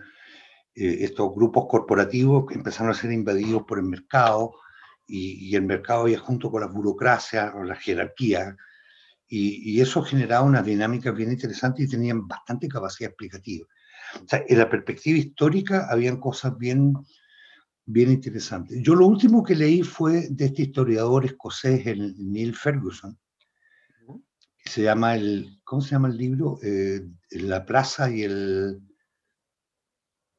eh, 0.75 0.97
estos 0.99 1.33
grupos 1.33 1.65
corporativos 1.67 2.45
que 2.45 2.53
empezaron 2.53 2.91
a 2.91 2.93
ser 2.93 3.11
invadidos 3.11 3.63
por 3.63 3.79
el 3.79 3.85
mercado, 3.85 4.53
y, 5.07 5.55
el 5.55 5.63
mercado 5.63 6.07
ya 6.07 6.19
junto 6.19 6.51
con 6.51 6.61
la 6.61 6.67
burocracia 6.67 7.51
o 7.55 7.63
la 7.63 7.75
jerarquía, 7.75 8.57
y, 9.35 9.81
eso 9.81 10.03
generaba 10.03 10.45
una 10.45 10.61
dinámica 10.61 11.11
bien 11.11 11.31
interesante 11.31 11.83
y 11.83 11.87
tenían 11.87 12.27
bastante 12.27 12.67
capacidad 12.67 13.09
explicativa. 13.09 13.67
O 14.23 14.27
sea, 14.27 14.43
en 14.47 14.59
la 14.59 14.69
perspectiva 14.69 15.17
histórica 15.17 15.87
habían 15.89 16.19
cosas 16.19 16.55
bien, 16.55 16.93
bien 17.85 18.11
interesantes. 18.11 18.79
Yo 18.83 18.93
lo 18.93 19.07
último 19.07 19.43
que 19.43 19.55
leí 19.55 19.81
fue 19.81 20.27
de 20.29 20.45
este 20.45 20.63
historiador 20.63 21.25
escocés, 21.25 21.87
el 21.87 22.13
Neil 22.17 22.55
Ferguson, 22.55 23.17
que 24.57 24.69
se 24.69 24.83
llama 24.83 25.15
el, 25.15 25.59
¿cómo 25.63 25.81
se 25.81 25.91
llama 25.91 26.09
el 26.09 26.17
libro? 26.17 26.59
Eh, 26.61 27.01
la 27.31 27.65
plaza 27.65 28.11
y 28.11 28.21
el, 28.21 28.81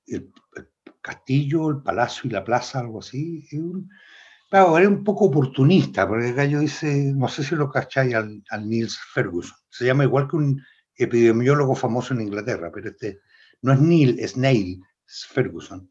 el, 0.06 0.32
castillo, 1.00 1.70
el 1.70 1.82
palacio 1.82 2.28
y 2.28 2.32
la 2.32 2.44
plaza, 2.44 2.78
algo 2.78 3.00
así. 3.00 3.44
Claro, 4.54 4.78
era 4.78 4.88
un 4.88 5.02
poco 5.02 5.24
oportunista, 5.24 6.06
porque 6.06 6.28
el 6.28 6.34
gallo 6.36 6.60
dice, 6.60 7.12
no 7.12 7.26
sé 7.26 7.42
si 7.42 7.56
lo 7.56 7.68
cacháis 7.68 8.14
al, 8.14 8.40
al 8.50 8.68
Niels 8.68 8.96
Ferguson, 9.12 9.56
se 9.68 9.84
llama 9.84 10.04
igual 10.04 10.28
que 10.28 10.36
un 10.36 10.62
epidemiólogo 10.94 11.74
famoso 11.74 12.14
en 12.14 12.20
Inglaterra, 12.20 12.70
pero 12.72 12.90
este 12.90 13.18
no 13.62 13.72
es 13.72 13.80
Neil, 13.80 14.16
es 14.20 14.36
Neil 14.36 14.80
Ferguson. 15.06 15.90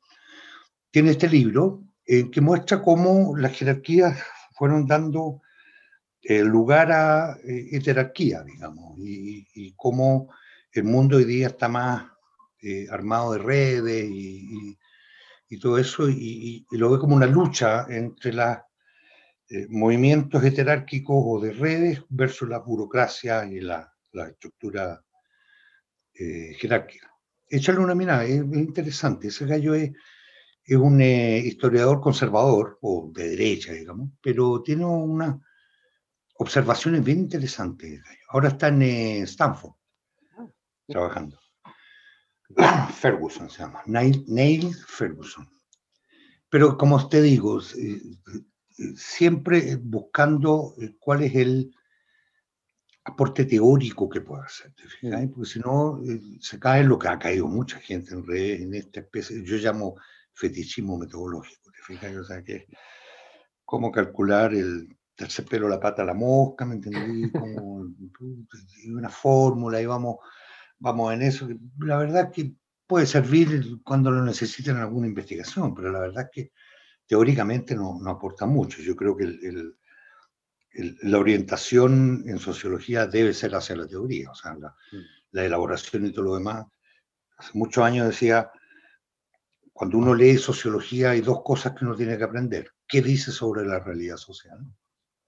Tiene 0.91 1.11
este 1.11 1.27
libro 1.27 1.83
eh, 2.05 2.31
que 2.31 2.39
muestra 2.39 2.81
cómo 2.81 3.35
las 3.35 3.51
jerarquías 3.51 4.17
fueron 4.53 4.87
dando 4.87 5.41
eh, 6.21 6.41
lugar 6.41 6.89
a 6.93 7.35
eh, 7.43 7.67
heterarquía, 7.69 8.43
digamos, 8.43 8.97
y, 8.97 9.73
cómo 9.75 10.33
el 10.71 10.85
mundo 10.85 11.17
hoy 11.17 11.25
día 11.25 11.47
está 11.47 11.67
más 11.67 12.05
armado 12.89 13.33
de 13.33 13.39
redes 13.39 14.09
y, 14.09 14.69
y 14.69 14.77
todo 15.59 15.77
eso, 15.77 16.09
y, 16.09 16.65
lo 16.71 16.91
ve 16.91 16.99
como 16.99 17.15
una 17.15 17.27
lucha 17.27 17.85
entre 17.89 18.33
los 18.33 18.57
eh, 19.49 19.67
movimientos 19.69 20.41
jerárquicos 20.41 21.15
o 21.17 21.39
de 21.39 21.53
redes 21.53 22.01
versus 22.09 22.49
la 22.49 22.59
burocracia 22.59 23.45
y 23.45 23.59
la, 23.59 23.93
la 24.13 24.29
estructura 24.29 25.03
eh, 26.13 26.55
jerárquica. 26.59 27.11
Échale 27.47 27.79
una 27.79 27.95
mirada, 27.95 28.25
es, 28.25 28.37
interesante. 28.37 29.27
Ese 29.27 29.45
gallo 29.45 29.73
es, 29.75 29.91
es 30.63 30.77
un 30.77 31.01
eh, 31.01 31.39
historiador 31.39 32.01
conservador, 32.01 32.77
o 32.81 33.11
de 33.13 33.29
derecha, 33.29 33.73
digamos, 33.73 34.09
pero 34.21 34.61
tiene 34.61 34.85
unas 34.85 35.37
observaciones 36.35 37.03
bien 37.03 37.19
interesantes. 37.19 38.01
Ahora 38.29 38.49
está 38.49 38.69
en 38.69 38.81
Stanford, 39.23 39.73
ah, 40.37 40.47
trabajando. 40.87 41.42
Ferguson 42.93 43.49
se 43.49 43.59
llama, 43.59 43.81
Neil, 43.85 44.75
Ferguson. 44.87 45.49
Pero 46.49 46.77
como 46.77 47.07
te 47.09 47.21
digo, 47.21 47.59
eh, 47.61 48.01
siempre 48.95 49.75
buscando 49.77 50.73
eh, 50.79 50.95
cuál 50.99 51.23
es 51.23 51.35
el 51.35 51.73
aporte 53.05 53.45
teórico 53.45 54.07
que 54.07 54.21
puede 54.21 54.43
hacer, 54.43 54.73
porque 55.33 55.49
si 55.49 55.59
no 55.59 55.99
eh, 56.03 56.21
se 56.39 56.59
cae 56.59 56.83
lo 56.83 56.97
que 56.97 57.09
ha 57.09 57.19
caído 57.19 57.47
mucha 57.47 57.79
gente 57.79 58.13
en 58.13 58.25
redes, 58.25 58.61
en 58.61 58.73
esta 58.75 59.01
especie, 59.01 59.43
yo 59.43 59.57
llamo 59.57 59.95
fetichismo 60.33 60.97
metodológico, 60.97 61.71
¿te 61.99 62.17
O 62.17 62.23
sea, 62.23 62.43
que 62.43 62.67
cómo 63.65 63.91
calcular 63.91 64.53
el 64.53 64.97
tercer 65.15 65.45
pelo, 65.45 65.67
la 65.67 65.79
pata, 65.79 66.03
la 66.03 66.13
mosca, 66.13 66.65
¿me 66.65 66.75
entendí? 66.75 67.29
Como 67.31 67.85
una 68.95 69.09
fórmula 69.09 69.81
y 69.81 69.85
vamos 69.85 70.17
vamos 70.83 71.13
en 71.13 71.21
eso. 71.21 71.47
La 71.79 71.97
verdad 71.97 72.29
que 72.29 72.53
puede 72.85 73.05
servir 73.05 73.81
cuando 73.83 74.11
lo 74.11 74.23
necesiten 74.23 74.75
en 74.75 74.81
alguna 74.81 75.07
investigación, 75.07 75.73
pero 75.73 75.89
la 75.91 76.01
verdad 76.01 76.29
que 76.31 76.51
teóricamente 77.07 77.73
no, 77.73 77.97
no 78.01 78.11
aporta 78.11 78.45
mucho. 78.45 78.81
Yo 78.81 78.93
creo 78.93 79.15
que 79.15 79.23
el, 79.23 79.77
la 81.03 81.19
orientación 81.19 82.23
en 82.27 82.37
sociología 82.37 83.07
debe 83.07 83.33
ser 83.33 83.55
hacia 83.55 83.77
la 83.77 83.87
teoría, 83.87 84.29
o 84.31 84.35
sea, 84.35 84.55
la, 84.55 84.75
mm. 84.91 84.97
la, 85.31 85.45
elaboración 85.45 86.05
y 86.05 86.11
todo 86.11 86.25
lo 86.25 86.35
demás. 86.35 86.65
Hace 87.37 87.51
muchos 87.53 87.83
años 87.83 88.07
decía, 88.07 88.51
cuando 89.71 89.97
uno 89.97 90.13
lee 90.13 90.37
sociología 90.37 91.11
hay 91.11 91.21
dos 91.21 91.43
cosas 91.43 91.73
que 91.73 91.85
uno 91.85 91.95
tiene 91.95 92.17
que 92.17 92.25
aprender. 92.25 92.71
¿Qué 92.85 93.01
dice 93.01 93.31
sobre 93.31 93.65
la 93.65 93.79
realidad 93.79 94.17
social? 94.17 94.59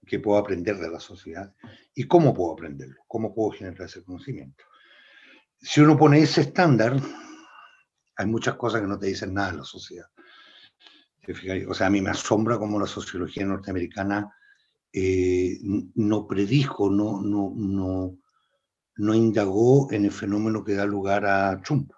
¿Qué 0.06 0.20
puedo 0.20 0.38
aprender 0.38 0.76
de 0.76 0.90
la 0.90 1.00
sociedad? 1.00 1.50
¿Y 1.94 2.04
cómo 2.04 2.34
puedo 2.34 2.52
aprenderlo? 2.52 3.02
¿Cómo 3.08 3.34
puedo 3.34 3.52
generar 3.52 3.82
ese 3.82 4.04
conocimiento? 4.04 4.64
Si 5.66 5.80
uno 5.80 5.96
pone 5.96 6.20
ese 6.20 6.42
estándar, 6.42 6.96
hay 8.16 8.26
muchas 8.26 8.54
cosas 8.54 8.80
que 8.80 8.86
no 8.86 8.98
te 9.00 9.06
dicen 9.06 9.34
nada 9.34 9.50
de 9.50 9.58
la 9.58 9.64
sociedad. 9.64 10.06
O 11.68 11.74
sea, 11.74 11.88
a 11.88 11.90
mí 11.90 12.00
me 12.00 12.10
asombra 12.10 12.56
cómo 12.56 12.78
la 12.78 12.86
sociología 12.86 13.44
norteamericana 13.44 14.32
eh, 14.92 15.58
no 15.96 16.24
predijo, 16.28 16.88
no, 16.88 17.20
no, 17.20 17.52
no, 17.56 18.16
no 18.94 19.14
indagó 19.14 19.90
en 19.90 20.04
el 20.04 20.12
fenómeno 20.12 20.62
que 20.62 20.74
da 20.74 20.86
lugar 20.86 21.26
a 21.26 21.60
Trump. 21.62 21.90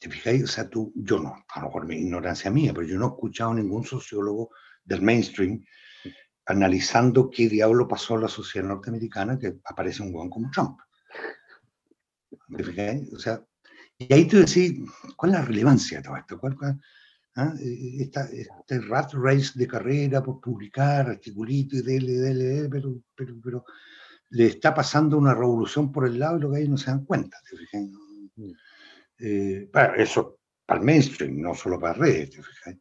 ¿Te 0.00 0.08
fijáis? 0.08 0.44
O 0.44 0.46
sea, 0.46 0.70
tú, 0.70 0.94
yo 0.96 1.18
no, 1.20 1.44
a 1.46 1.60
lo 1.60 1.66
mejor 1.66 1.86
mi 1.86 1.96
ignorancia 1.96 2.50
mía, 2.50 2.72
pero 2.74 2.86
yo 2.86 2.98
no 2.98 3.04
he 3.04 3.08
escuchado 3.10 3.50
a 3.50 3.54
ningún 3.54 3.84
sociólogo 3.84 4.48
del 4.82 5.02
mainstream 5.02 5.62
analizando 6.46 7.28
qué 7.28 7.50
diablo 7.50 7.86
pasó 7.86 8.16
a 8.16 8.20
la 8.20 8.28
sociedad 8.28 8.66
norteamericana 8.66 9.38
que 9.38 9.58
aparece 9.66 10.02
un 10.02 10.12
guan 10.12 10.30
como 10.30 10.50
Trump. 10.50 10.80
O 13.14 13.18
sea, 13.18 13.44
y 13.98 14.12
ahí 14.12 14.26
tú 14.26 14.38
decís, 14.38 14.80
¿cuál 15.16 15.32
es 15.32 15.38
la 15.38 15.44
relevancia 15.44 15.98
de 15.98 16.04
todo 16.04 16.16
esto? 16.16 16.38
¿Cuál, 16.38 16.56
ah? 17.36 17.54
e, 17.60 18.02
este 18.02 18.80
rat 18.80 19.12
race 19.14 19.52
de 19.54 19.66
carrera 19.66 20.22
por 20.22 20.40
publicar, 20.40 21.08
articulito 21.08 21.76
y 21.76 21.82
dele, 21.82 22.12
dele, 22.12 22.68
pero, 22.68 23.02
pero, 23.14 23.34
pero 23.42 23.64
le 24.30 24.46
está 24.46 24.74
pasando 24.74 25.18
una 25.18 25.34
revolución 25.34 25.92
por 25.92 26.06
el 26.06 26.18
lado 26.18 26.38
y 26.38 26.40
lo 26.40 26.50
que 26.50 26.58
ahí 26.58 26.68
no 26.68 26.76
se 26.76 26.90
dan 26.90 27.04
cuenta, 27.04 27.36
¿te 27.48 27.56
fijas? 27.56 27.82
Mm. 28.36 28.50
Eh, 29.18 29.68
para 29.72 29.94
eso, 29.96 30.40
para 30.66 30.80
el 30.80 30.86
mainstream, 30.86 31.40
no 31.40 31.54
solo 31.54 31.78
para 31.78 31.94
redes, 31.94 32.30
¿te 32.30 32.42
fijas? 32.42 32.76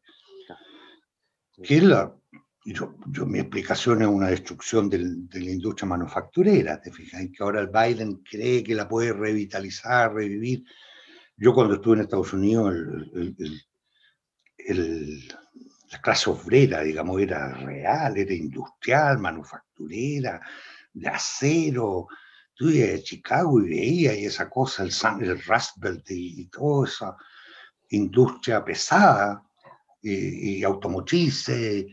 Que 1.62 1.78
es 1.78 1.84
la, 1.84 2.16
yo, 2.64 2.96
yo, 3.08 3.26
mi 3.26 3.40
explicación 3.40 4.02
es 4.02 4.08
una 4.08 4.28
destrucción 4.28 4.90
del, 4.90 5.28
de 5.28 5.42
la 5.42 5.52
industria 5.52 5.88
manufacturera, 5.88 6.80
te 6.80 6.92
fijas, 6.92 7.22
que 7.36 7.44
ahora 7.44 7.62
el 7.62 7.70
Biden 7.70 8.18
cree 8.18 8.64
que 8.64 8.76
la 8.76 8.88
puede 8.88 9.14
revitalizar, 9.14 10.14
revivir. 10.14 10.64
Yo 11.36 11.54
cuando 11.54 11.76
estuve 11.76 11.96
en 11.96 12.02
Estados 12.02 12.34
Unidos, 12.34 12.76
el, 12.76 13.62
el, 14.58 15.28
la 15.92 16.02
clase 16.02 16.30
obrera, 16.30 16.82
digamos, 16.84 17.20
era 17.20 17.52
real, 17.54 18.18
era 18.18 18.34
industrial, 18.34 19.18
manufacturera, 19.18 20.40
de 20.94 21.08
acero. 21.08 22.08
Tú 22.54 22.70
ibas 22.70 23.00
a 23.00 23.04
Chicago 23.04 23.60
y 23.60 23.70
veías 23.70 24.18
y 24.18 24.26
esa 24.26 24.48
cosa, 24.50 24.84
el, 24.84 24.92
el 25.22 25.42
Rust 25.44 25.78
Belt 25.78 26.06
y, 26.12 26.46
toda 26.46 26.88
esa 26.88 27.18
industria 27.90 28.64
pesada 28.64 29.44
y, 30.00 30.60
y 30.60 30.64
automotrices 30.64 31.88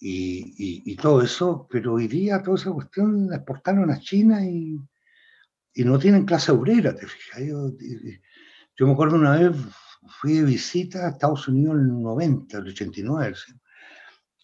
y, 0.00 0.96
todo 0.96 1.22
eso, 1.22 1.66
pero 1.70 1.94
hoy 1.94 2.08
día 2.08 2.42
toda 2.42 2.56
esa 2.56 2.72
cuestión 2.72 3.28
la 3.28 3.36
exportaron 3.36 3.90
a 3.90 4.00
China 4.00 4.44
y, 4.44 4.78
y 5.74 5.84
no 5.84 5.98
tienen 5.98 6.24
clase 6.24 6.52
obrera, 6.52 6.94
te 6.94 7.06
fijas. 7.06 7.40
Yo, 7.40 7.70
yo, 8.76 8.86
me 8.86 8.92
acuerdo 8.92 9.16
una 9.16 9.36
vez, 9.36 9.56
fui 10.20 10.34
de 10.34 10.44
visita 10.44 11.06
a 11.06 11.10
Estados 11.10 11.46
Unidos 11.48 11.76
en 11.76 11.80
el 11.82 12.02
90, 12.02 12.58
el 12.58 12.68
89, 12.68 13.36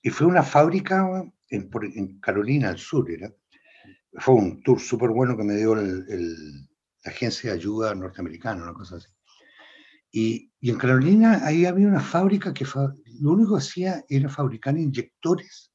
y 0.02 0.10
fue 0.10 0.26
una 0.26 0.42
fábrica 0.42 1.24
en, 1.48 1.70
en, 1.94 2.20
Carolina 2.20 2.68
del 2.68 2.78
Sur, 2.78 3.10
era. 3.10 3.32
Fue 4.18 4.34
un 4.34 4.62
tour 4.62 4.80
súper 4.80 5.10
bueno 5.10 5.36
que 5.36 5.44
me 5.44 5.56
dio 5.56 5.74
el, 5.78 6.68
la 7.04 7.10
agencia 7.10 7.50
de 7.50 7.56
ayuda 7.56 7.94
norteamericana, 7.94 8.62
una 8.62 8.74
cosa 8.74 8.96
así. 8.96 9.08
Y, 10.12 10.52
y, 10.60 10.70
en 10.70 10.78
Carolina 10.78 11.44
ahí 11.44 11.66
había 11.66 11.88
una 11.88 12.00
fábrica 12.00 12.54
que 12.54 12.64
lo 13.20 13.32
único 13.32 13.52
que 13.52 13.62
hacía 13.62 14.04
era 14.08 14.28
fabricar 14.28 14.76
inyectores 14.76 15.72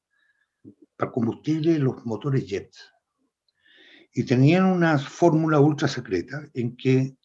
para 0.95 1.11
combustible 1.11 1.73
de 1.73 1.79
los 1.79 2.05
motores 2.05 2.45
jet. 2.45 2.71
Y 4.13 4.23
tenían 4.23 4.65
una 4.65 4.97
fórmula 4.99 5.59
ultra 5.59 5.87
secreta 5.87 6.47
en 6.53 6.75
que 6.75 7.15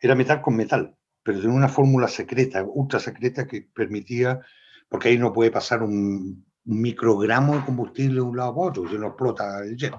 era 0.00 0.14
metal 0.14 0.42
con 0.42 0.56
metal, 0.56 0.96
pero 1.22 1.40
tenía 1.40 1.56
una 1.56 1.68
fórmula 1.68 2.08
secreta, 2.08 2.64
ultra 2.64 2.98
secreta 2.98 3.46
que 3.46 3.62
permitía, 3.62 4.40
porque 4.88 5.08
ahí 5.08 5.18
no 5.18 5.32
puede 5.32 5.50
pasar 5.50 5.82
un, 5.82 6.44
microgramo 6.64 7.56
de 7.56 7.64
combustible 7.64 8.16
de 8.16 8.20
un 8.20 8.36
lado 8.36 8.50
a 8.50 8.68
otro, 8.68 8.88
si 8.88 8.96
no 8.96 9.08
explota 9.08 9.62
el 9.64 9.76
jet. 9.76 9.94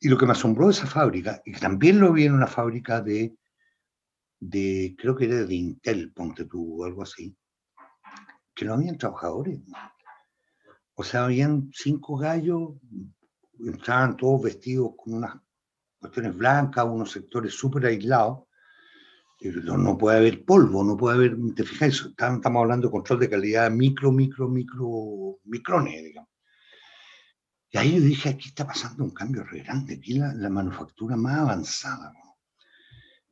Y 0.00 0.08
lo 0.08 0.18
que 0.18 0.26
me 0.26 0.32
asombró 0.32 0.66
de 0.66 0.72
esa 0.72 0.86
fábrica, 0.86 1.40
y 1.44 1.52
también 1.52 2.00
lo 2.00 2.12
vi 2.12 2.24
en 2.24 2.34
una 2.34 2.46
fábrica 2.46 3.00
de, 3.00 3.34
de 4.40 4.94
creo 4.98 5.16
que 5.16 5.26
era 5.26 5.44
de 5.44 5.54
Intel, 5.54 6.12
ponte 6.12 6.44
tú, 6.44 6.82
o 6.82 6.84
algo 6.84 7.02
así, 7.02 7.36
que 8.54 8.64
no 8.64 8.74
habían 8.74 8.98
trabajadores. 8.98 9.60
O 10.94 11.04
sea, 11.04 11.24
habían 11.24 11.70
cinco 11.72 12.16
gallos, 12.16 12.74
entraban 13.58 14.16
todos 14.16 14.42
vestidos 14.42 14.92
con 14.96 15.14
unas 15.14 15.36
cuestiones 15.98 16.36
blancas, 16.36 16.84
unos 16.84 17.10
sectores 17.10 17.54
súper 17.54 17.86
aislados. 17.86 18.44
No, 19.64 19.98
puede 19.98 20.18
haber 20.18 20.44
polvo, 20.44 20.84
no 20.84 20.96
puede 20.96 21.16
haber, 21.16 21.36
te 21.56 21.64
fijas, 21.64 22.06
estamos 22.10 22.60
hablando 22.60 22.86
de 22.86 22.92
control 22.92 23.18
de 23.18 23.30
calidad 23.30 23.70
micro, 23.72 24.12
micro, 24.12 24.48
micro, 24.48 25.40
micrones, 25.44 26.04
digamos. 26.04 26.30
Y 27.70 27.78
ahí 27.78 27.96
yo 27.96 28.00
dije, 28.02 28.28
aquí 28.28 28.50
está 28.50 28.66
pasando 28.66 29.02
un 29.02 29.10
cambio 29.10 29.42
re 29.42 29.62
grande, 29.62 29.94
aquí 29.94 30.14
la, 30.14 30.32
la 30.34 30.48
manufactura 30.48 31.16
más 31.16 31.38
avanzada 31.38 32.12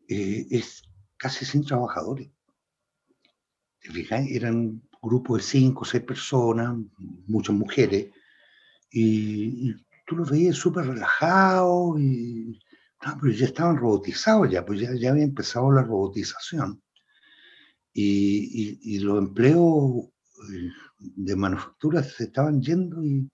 eh, 0.09 0.49
es 0.51 0.83
casi 1.17 1.45
sin 1.45 1.65
trabajadores. 1.65 2.29
¿Te 3.79 3.93
fijas? 3.93 4.27
Eran 4.29 4.83
grupos 5.03 5.39
de 5.39 5.45
cinco 5.45 5.83
o 5.83 5.85
seis 5.85 6.03
personas, 6.05 6.77
muchas 7.27 7.55
mujeres, 7.57 8.11
y, 8.91 9.75
tú 10.07 10.17
los 10.17 10.31
veías 10.31 10.57
súper 10.57 10.87
relajados, 10.87 12.01
y, 12.01 12.59
no, 13.07 13.19
pero 13.21 13.33
ya 13.33 13.47
estaban 13.47 13.77
robotizados 13.77 14.51
ya, 14.51 14.65
pues 14.65 14.81
ya, 14.81 14.91
ya 14.95 15.11
había 15.11 15.25
empezado 15.25 15.71
la 15.73 15.83
robotización. 15.83 16.83
Y, 17.93 18.79
y, 18.83 18.97
y 18.97 18.99
los 19.01 19.19
empleos 19.19 20.07
eh, 20.53 20.71
de 20.99 21.37
manufactura 21.37 22.03
se 22.03 22.25
estaban 22.25 22.61
yendo 22.63 23.05
y, 23.05 23.29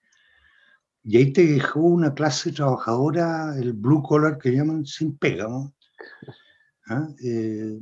y 1.08 1.16
ahí 1.18 1.32
te 1.32 1.46
dejó 1.46 1.80
una 1.80 2.12
clase 2.14 2.50
trabajadora, 2.50 3.56
el 3.56 3.73
blue 3.75 4.02
collar 4.02 4.38
que 4.38 4.50
llaman, 4.50 4.85
sin 4.85 5.16
pega, 5.16 5.44
¿no? 5.44 5.73
¿Ah? 6.88 7.08
Eh, 7.23 7.78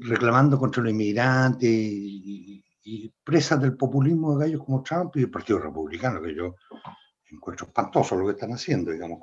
reclamando 0.00 0.58
contra 0.58 0.82
los 0.82 0.92
inmigrantes 0.92 1.70
y, 1.70 2.64
presas 3.24 3.60
del 3.60 3.76
populismo 3.76 4.36
de 4.36 4.46
gallos 4.46 4.64
como 4.64 4.82
Trump 4.82 5.16
y 5.16 5.20
el 5.20 5.30
Partido 5.30 5.58
Republicano, 5.58 6.22
que 6.22 6.34
yo 6.34 6.54
encuentro 7.30 7.66
espantoso 7.66 8.16
lo 8.16 8.26
que 8.26 8.32
están 8.32 8.52
haciendo, 8.52 8.90
digamos, 8.92 9.20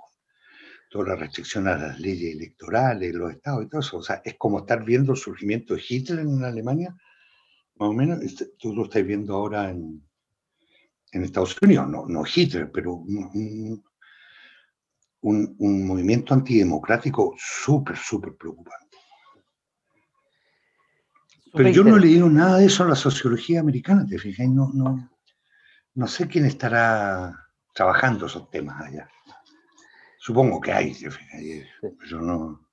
toda 0.90 1.10
la 1.10 1.16
restricción 1.16 1.68
a 1.68 1.78
las 1.78 2.00
leyes 2.00 2.36
electorales, 2.36 3.14
los 3.14 3.32
estados 3.32 3.66
y 3.66 3.68
todo 3.68 3.82
eso. 3.82 3.98
O 3.98 4.04
sea, 4.04 4.22
es 4.24 4.36
como 4.36 4.60
estar 4.60 4.84
viendo 4.84 5.14
el 5.14 5.18
surgimiento 5.18 5.74
de 5.74 5.84
Hitler 5.88 6.20
en 6.20 6.44
Alemania, 6.44 6.96
más 7.78 7.90
o 7.90 7.94
menos, 7.94 8.22
este, 8.22 8.46
tú 8.58 8.74
lo 8.74 8.86
estás 8.86 9.06
viendo 9.06 9.36
ahora 9.36 9.70
en, 9.70 10.02
Estados 11.12 11.56
Unidos, 11.62 11.88
no, 11.88 12.06
no 12.08 12.24
Hitler, 12.26 12.70
pero 12.74 12.96
un, 12.96 13.82
un, 15.22 15.88
movimiento 15.88 16.34
antidemocrático 16.34 17.34
súper, 17.38 17.96
súper 17.96 18.36
preocupante. 18.36 18.85
Pero 21.56 21.70
yo 21.70 21.84
no 21.84 21.98
he 21.98 22.00
leído 22.00 22.30
nada 22.30 22.58
de 22.58 22.66
eso 22.66 22.84
en 22.84 22.90
la 22.90 22.96
sociología 22.96 23.60
americana, 23.60 24.06
te 24.06 24.18
fijas, 24.18 24.48
no, 24.48 24.70
no, 24.74 25.10
no 25.94 26.08
sé 26.08 26.28
quién 26.28 26.46
estará 26.46 27.34
trabajando 27.74 28.26
esos 28.26 28.50
temas 28.50 28.82
allá. 28.82 29.08
Supongo 30.20 30.60
que 30.60 30.72
hay, 30.72 30.94
te 30.94 31.10
fijas, 31.10 31.42
pero 32.00 32.22
no, 32.22 32.66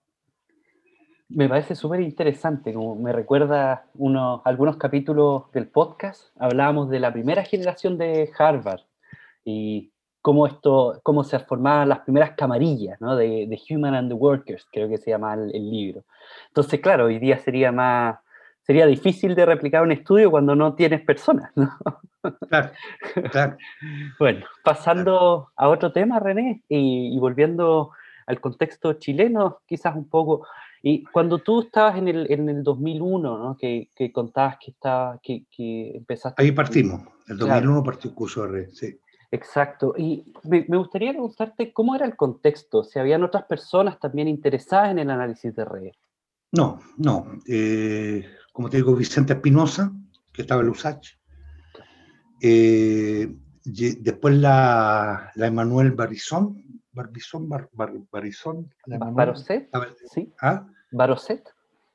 me 1.35 1.49
parece 1.49 1.75
súper 1.75 2.01
interesante, 2.01 2.75
como 2.75 2.95
me 2.95 3.13
recuerda 3.13 3.87
unos, 3.95 4.43
algunos 4.45 4.77
capítulos 4.77 5.51
del 5.53 5.67
podcast, 5.67 6.25
hablábamos 6.39 6.91
de 6.91 7.01
la 7.01 7.13
primera 7.13 7.43
generación 7.43 7.97
de 7.97 8.31
Harvard 8.39 8.83
y 9.45 9.93
cómo, 10.21 10.47
esto, 10.47 11.01
cómo 11.03 11.25
se 11.25 11.39
formaban 11.39 11.89
las 11.89 12.01
primeras 12.01 12.33
camarillas 12.33 13.01
¿no? 13.01 13.17
de, 13.17 13.47
de, 13.49 13.61
Human 13.71 13.95
and 13.95 14.11
the 14.11 14.15
Workers, 14.15 14.67
creo 14.71 14.89
que 14.89 14.99
se 14.99 15.11
llama 15.11 15.35
el, 15.35 15.55
el, 15.55 15.71
libro. 15.71 16.05
Entonces, 16.49 16.81
claro, 16.81 17.07
hoy 17.07 17.19
día 17.19 17.39
sería 17.39 17.73
más, 17.73 18.19
sería 18.63 18.87
difícil 18.87 19.35
de 19.35 19.47
replicar 19.47 19.83
un 19.83 19.93
estudio 19.93 20.31
cuando 20.31 20.55
no 20.55 20.75
tienes 20.75 21.03
personas, 21.03 21.51
¿no? 21.57 21.71
Claro, 22.49 22.71
claro. 23.31 23.57
bueno, 24.19 24.47
pasando 24.63 25.51
a 25.57 25.69
otro 25.69 25.93
tema, 25.93 26.21
René, 26.21 26.63
y, 26.69 27.15
y 27.15 27.19
volviendo 27.19 27.91
al 28.27 28.41
contexto 28.41 28.95
chileno, 28.95 29.59
quizás 29.67 29.97
un 29.97 30.09
poco, 30.09 30.47
y 30.83 31.05
cuando 31.05 31.39
tú 31.39 31.63
estabas 31.63 31.97
en 31.97 32.09
el, 32.09 32.31
en 32.31 32.49
el 32.49 32.63
2001, 32.63 33.39
¿no? 33.39 33.57
que, 33.57 33.89
que 33.95 34.13
contabas 34.13 34.59
que, 34.59 34.73
estaba, 34.73 35.19
que, 35.23 35.45
que 35.51 35.97
empezaste... 35.97 36.43
Ahí 36.43 36.53
partimos, 36.53 37.03
el 37.29 37.39
2001 37.39 37.83
partió 37.83 38.11
el 38.11 38.17
curso 38.17 38.43
de 38.43 38.49
red, 38.49 38.69
sí. 38.73 38.99
Exacto, 39.31 39.95
y 39.97 40.31
me, 40.45 40.67
me, 40.69 40.77
gustaría 40.77 41.11
preguntarte 41.11 41.73
cómo 41.73 41.97
era 41.97 42.05
el 42.05 42.17
contexto, 42.17 42.85
si 42.85 42.99
habían 42.99 43.23
otras 43.23 43.45
personas 43.45 43.99
también 43.99 44.29
interesadas 44.29 44.91
en 44.91 44.99
el 44.99 45.11
análisis 45.11 45.57
de 45.57 45.65
redes. 45.65 45.97
No, 46.53 46.81
no. 46.99 47.27
Eh, 47.49 48.27
como 48.53 48.69
te 48.69 48.77
digo, 48.77 48.95
Vicente 48.95 49.33
Espinosa, 49.33 49.93
que 50.33 50.43
estaba 50.43 50.63
en 50.63 50.69
USACH. 50.69 51.09
Eh, 52.41 53.35
después 53.65 54.37
la, 54.37 55.33
la 55.35 55.47
Emanuel 55.47 55.93
Barizón, 55.93 56.63
Barbizón, 56.93 57.49
Bar, 57.49 57.71
Bar, 57.73 57.93
Barizón. 58.11 58.73
Baroset, 58.87 59.71
sí. 60.13 60.33
¿Ah? 60.41 60.67
Baroset. 60.91 61.49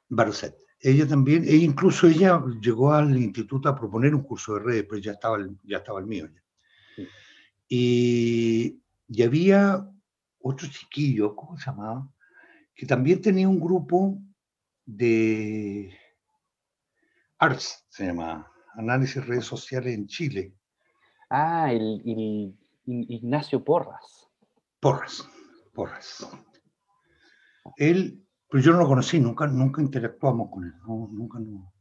Baroset. 0.10 0.56
Ella 0.80 1.08
también, 1.08 1.44
ella 1.44 1.66
incluso 1.66 2.08
ella 2.08 2.44
llegó 2.62 2.94
al 2.94 3.18
instituto 3.18 3.70
a 3.70 3.76
proponer 3.76 4.14
un 4.16 4.24
curso 4.24 4.56
de 4.56 4.60
redes, 4.60 4.86
pero 4.90 5.02
ya 5.02 5.12
estaba 5.14 5.38
el, 5.38 5.58
ya 5.64 5.78
estaba 5.78 6.00
el 6.00 6.06
mío. 6.06 6.28
Ya. 6.28 6.44
Sí. 6.96 7.08
Y, 7.70 8.82
y, 9.08 9.24
había 9.24 9.88
otro 10.40 10.68
chiquillo, 10.68 11.36
¿cómo 11.36 11.58
se 11.58 11.66
llamaba? 11.66 12.10
Que 12.74 12.86
también 12.86 13.22
tenía 13.22 13.50
un 13.50 13.60
grupo 13.60 14.20
de 14.86 15.94
ARTS, 17.40 17.86
se 17.90 18.06
llama, 18.06 18.50
Análisis 18.74 19.16
de 19.16 19.22
Redes 19.22 19.46
Sociales 19.46 19.94
en 19.94 20.08
Chile. 20.08 20.54
Ah, 21.30 21.72
el, 21.72 22.02
el 22.06 22.56
Ignacio 22.86 23.64
Porras. 23.64 24.28
Porras, 24.80 25.28
Porras. 25.74 26.28
Él, 27.76 28.26
pues 28.50 28.64
yo 28.64 28.72
no 28.72 28.80
lo 28.80 28.88
conocí, 28.88 29.20
nunca, 29.20 29.48
nunca 29.48 29.82
interactuamos 29.82 30.50
con 30.50 30.64
él, 30.64 30.74
no, 30.88 31.10
nunca 31.12 31.40
no. 31.40 31.74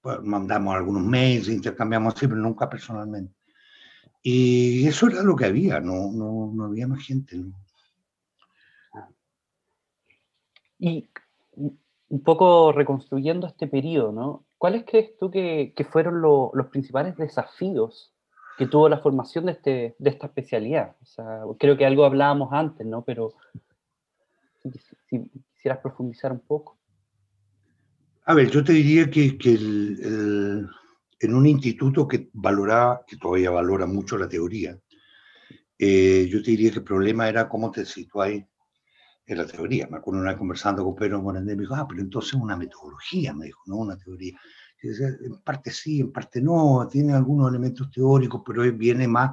Pues 0.00 0.20
mandamos 0.22 0.74
algunos 0.74 1.04
mails, 1.04 1.48
intercambiamos 1.48 2.14
así, 2.14 2.26
pero 2.26 2.40
nunca 2.40 2.68
personalmente. 2.68 3.34
Y 4.22 4.86
eso 4.86 5.08
era 5.08 5.22
lo 5.22 5.36
que 5.36 5.46
había, 5.46 5.80
no, 5.80 6.10
no, 6.12 6.52
no 6.54 6.64
había 6.64 6.88
más 6.88 7.04
gente. 7.04 7.36
¿no? 7.36 7.52
Y 10.78 11.08
un 12.08 12.22
poco 12.22 12.72
reconstruyendo 12.72 13.46
este 13.46 13.66
periodo, 13.66 14.12
¿no? 14.12 14.44
¿Cuáles 14.62 14.84
crees 14.84 15.18
tú 15.18 15.28
que, 15.28 15.72
que 15.74 15.84
fueron 15.84 16.22
lo, 16.22 16.52
los 16.54 16.68
principales 16.68 17.16
desafíos 17.16 18.14
que 18.56 18.68
tuvo 18.68 18.88
la 18.88 19.00
formación 19.00 19.46
de, 19.46 19.52
este, 19.52 19.96
de 19.98 20.10
esta 20.10 20.28
especialidad. 20.28 20.94
O 21.02 21.04
sea, 21.04 21.40
creo 21.58 21.76
que 21.76 21.84
algo 21.84 22.04
hablábamos 22.04 22.52
antes, 22.52 22.86
¿no? 22.86 23.02
Pero 23.04 23.34
si, 24.62 24.70
si 25.08 25.28
quisieras 25.56 25.80
profundizar 25.80 26.30
un 26.30 26.38
poco. 26.38 26.78
A 28.24 28.34
ver, 28.34 28.52
yo 28.52 28.62
te 28.62 28.72
diría 28.72 29.10
que, 29.10 29.36
que 29.36 29.50
el, 29.50 29.98
el, 30.00 30.68
en 31.18 31.34
un 31.34 31.46
instituto 31.46 32.06
que 32.06 32.30
valoraba, 32.32 33.04
que 33.04 33.16
todavía 33.16 33.50
valora 33.50 33.86
mucho 33.86 34.16
la 34.16 34.28
teoría, 34.28 34.78
eh, 35.76 36.28
yo 36.30 36.40
te 36.40 36.52
diría 36.52 36.70
que 36.70 36.78
el 36.78 36.84
problema 36.84 37.28
era 37.28 37.48
cómo 37.48 37.72
te 37.72 37.84
situáis 37.84 38.44
en 39.32 39.38
la 39.38 39.46
teoría. 39.46 39.88
Me 39.90 39.98
acuerdo 39.98 40.20
una 40.20 40.30
vez 40.30 40.38
conversando 40.38 40.84
con 40.84 40.94
Pedro 40.94 41.22
Morandé, 41.22 41.56
me 41.56 41.62
dijo, 41.62 41.74
ah, 41.74 41.86
pero 41.88 42.00
entonces 42.00 42.34
una 42.34 42.56
metodología, 42.56 43.34
me 43.34 43.46
dijo, 43.46 43.62
no 43.66 43.76
una 43.76 43.96
teoría 43.96 44.38
en 44.82 45.40
parte 45.42 45.70
sí, 45.70 46.00
en 46.00 46.12
parte 46.12 46.40
no, 46.40 46.88
tiene 46.90 47.12
algunos 47.12 47.50
elementos 47.50 47.90
teóricos, 47.90 48.42
pero 48.44 48.62
viene 48.72 49.06
más 49.06 49.32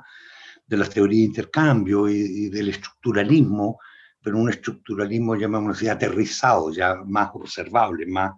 de 0.65 0.77
las 0.77 0.89
teorías 0.89 1.21
de 1.21 1.25
intercambio 1.25 2.07
y, 2.07 2.13
y 2.13 2.49
del 2.49 2.69
estructuralismo, 2.69 3.79
pero 4.21 4.37
un 4.37 4.49
estructuralismo, 4.49 5.35
llamémoslo 5.35 5.73
así, 5.73 5.87
aterrizado, 5.87 6.71
ya 6.71 6.95
más 7.05 7.29
observable, 7.33 8.05
más 8.05 8.33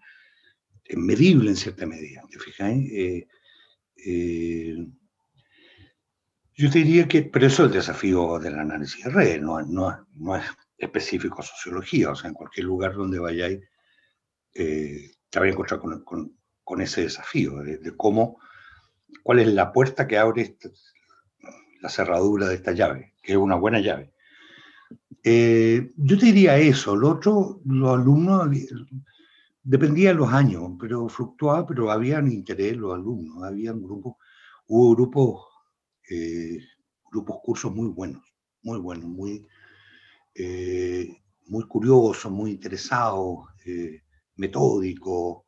medible 0.95 1.49
en 1.49 1.55
cierta 1.55 1.85
medida, 1.85 2.21
¿te 2.29 2.39
fijas? 2.39 2.71
Eh, 2.71 3.27
eh, 4.05 4.75
yo 6.53 6.69
te 6.69 6.79
diría 6.79 7.07
que, 7.07 7.23
pero 7.23 7.47
eso 7.47 7.63
es 7.63 7.69
el 7.69 7.75
desafío 7.75 8.39
del 8.39 8.59
análisis 8.59 9.03
de 9.03 9.09
redes, 9.09 9.41
no, 9.41 9.61
no, 9.61 10.07
no 10.15 10.35
es 10.35 10.43
específico 10.81 11.41
a 11.41 11.43
sociología, 11.43 12.11
o 12.11 12.15
sea, 12.15 12.29
en 12.29 12.33
cualquier 12.33 12.65
lugar 12.65 12.93
donde 12.93 13.19
vayáis, 13.19 13.59
eh, 14.53 15.11
te 15.29 15.39
vais 15.39 15.51
a 15.51 15.53
encontrar 15.53 15.79
con, 15.79 16.35
con, 16.63 16.81
ese 16.81 17.01
desafío 17.01 17.57
de, 17.57 17.95
cómo, 17.95 18.39
cuál 19.23 19.39
es 19.39 19.47
la 19.47 19.71
puerta 19.71 20.07
que 20.07 20.17
abre 20.17 20.41
esta, 20.41 20.69
la 21.81 21.89
cerradura 21.89 22.47
de 22.47 22.55
esta 22.55 22.71
llave, 22.71 23.13
que 23.21 23.33
es 23.33 23.37
una 23.37 23.55
buena 23.55 23.79
llave. 23.79 24.11
Eh, 25.23 25.91
yo 25.97 26.17
te 26.17 26.27
diría 26.27 26.57
eso, 26.57 26.95
lo 26.95 27.09
otro, 27.09 27.61
los 27.65 27.93
alumnos, 27.93 28.49
dependía 29.63 30.09
de 30.09 30.15
los 30.15 30.33
años, 30.33 30.71
pero 30.79 31.07
fluctuaba, 31.09 31.65
pero 31.65 31.91
habían 31.91 32.31
interés 32.31 32.77
los 32.77 32.93
alumnos, 32.93 33.43
había 33.43 33.73
grupos, 33.73 34.15
hubo 34.67 34.95
grupos, 34.95 35.45
eh, 36.09 36.57
grupos 37.11 37.37
cursos 37.43 37.73
muy 37.73 37.89
buenos, 37.89 38.23
muy 38.63 38.79
buenos, 38.79 39.05
muy, 39.05 39.45
eh, 40.33 41.21
muy 41.47 41.67
curioso, 41.67 42.29
muy 42.29 42.51
interesado, 42.51 43.47
eh, 43.65 44.03
metódico, 44.35 45.45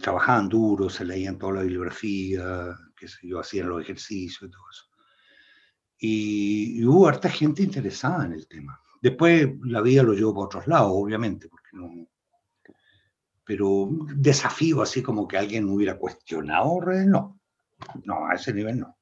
trabajaban 0.00 0.48
duro, 0.48 0.88
se 0.88 1.04
leían 1.04 1.38
toda 1.38 1.54
la 1.54 1.62
bibliografía, 1.62 2.76
que 2.96 3.08
sé 3.08 3.26
yo, 3.26 3.40
hacían 3.40 3.68
los 3.68 3.82
ejercicios 3.82 4.48
y 4.48 4.52
todo 4.52 4.62
eso. 4.70 4.84
Y, 5.98 6.84
hubo 6.84 7.08
harta 7.08 7.28
gente 7.28 7.62
interesada 7.62 8.26
en 8.26 8.32
el 8.32 8.46
tema. 8.46 8.80
Después 9.02 9.48
la 9.64 9.80
vida 9.80 10.02
lo 10.02 10.14
llevó 10.14 10.34
para 10.34 10.46
otros 10.46 10.66
lados, 10.66 10.92
obviamente, 10.92 11.48
porque 11.48 11.70
no, 11.72 12.06
pero 13.44 13.88
desafío 14.16 14.82
así 14.82 15.02
como 15.02 15.28
que 15.28 15.36
alguien 15.36 15.68
hubiera 15.68 15.98
cuestionado, 15.98 16.80
no, 17.06 17.40
no, 18.04 18.26
a 18.26 18.34
ese 18.34 18.52
nivel 18.52 18.80
no. 18.80 18.96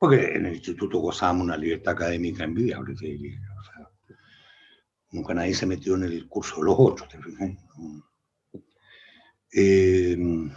Porque 0.00 0.34
en 0.34 0.46
el 0.46 0.54
instituto 0.54 0.98
gozábamos 0.98 1.44
una 1.44 1.56
libertad 1.56 1.92
académica 1.92 2.42
envidiable, 2.42 2.94
nunca 5.12 5.34
nadie 5.34 5.54
se 5.54 5.66
metió 5.66 5.94
en 5.94 6.04
el 6.04 6.26
curso 6.26 6.56
de 6.56 6.64
los 6.64 6.76
otros, 6.76 7.08
em, 9.52 10.50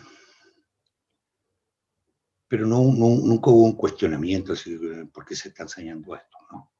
pero 2.47 2.65
no, 2.65 2.83
nunca 2.83 3.51
hubo 3.51 3.65
un 3.65 3.75
cuestionamiento 3.75 4.53
así, 4.53 4.79
por 5.13 5.25
qué 5.25 5.35
se 5.35 5.49
está 5.49 5.63
enseñando 5.63 6.15
esto. 6.15 6.37
¿no? 6.51 6.71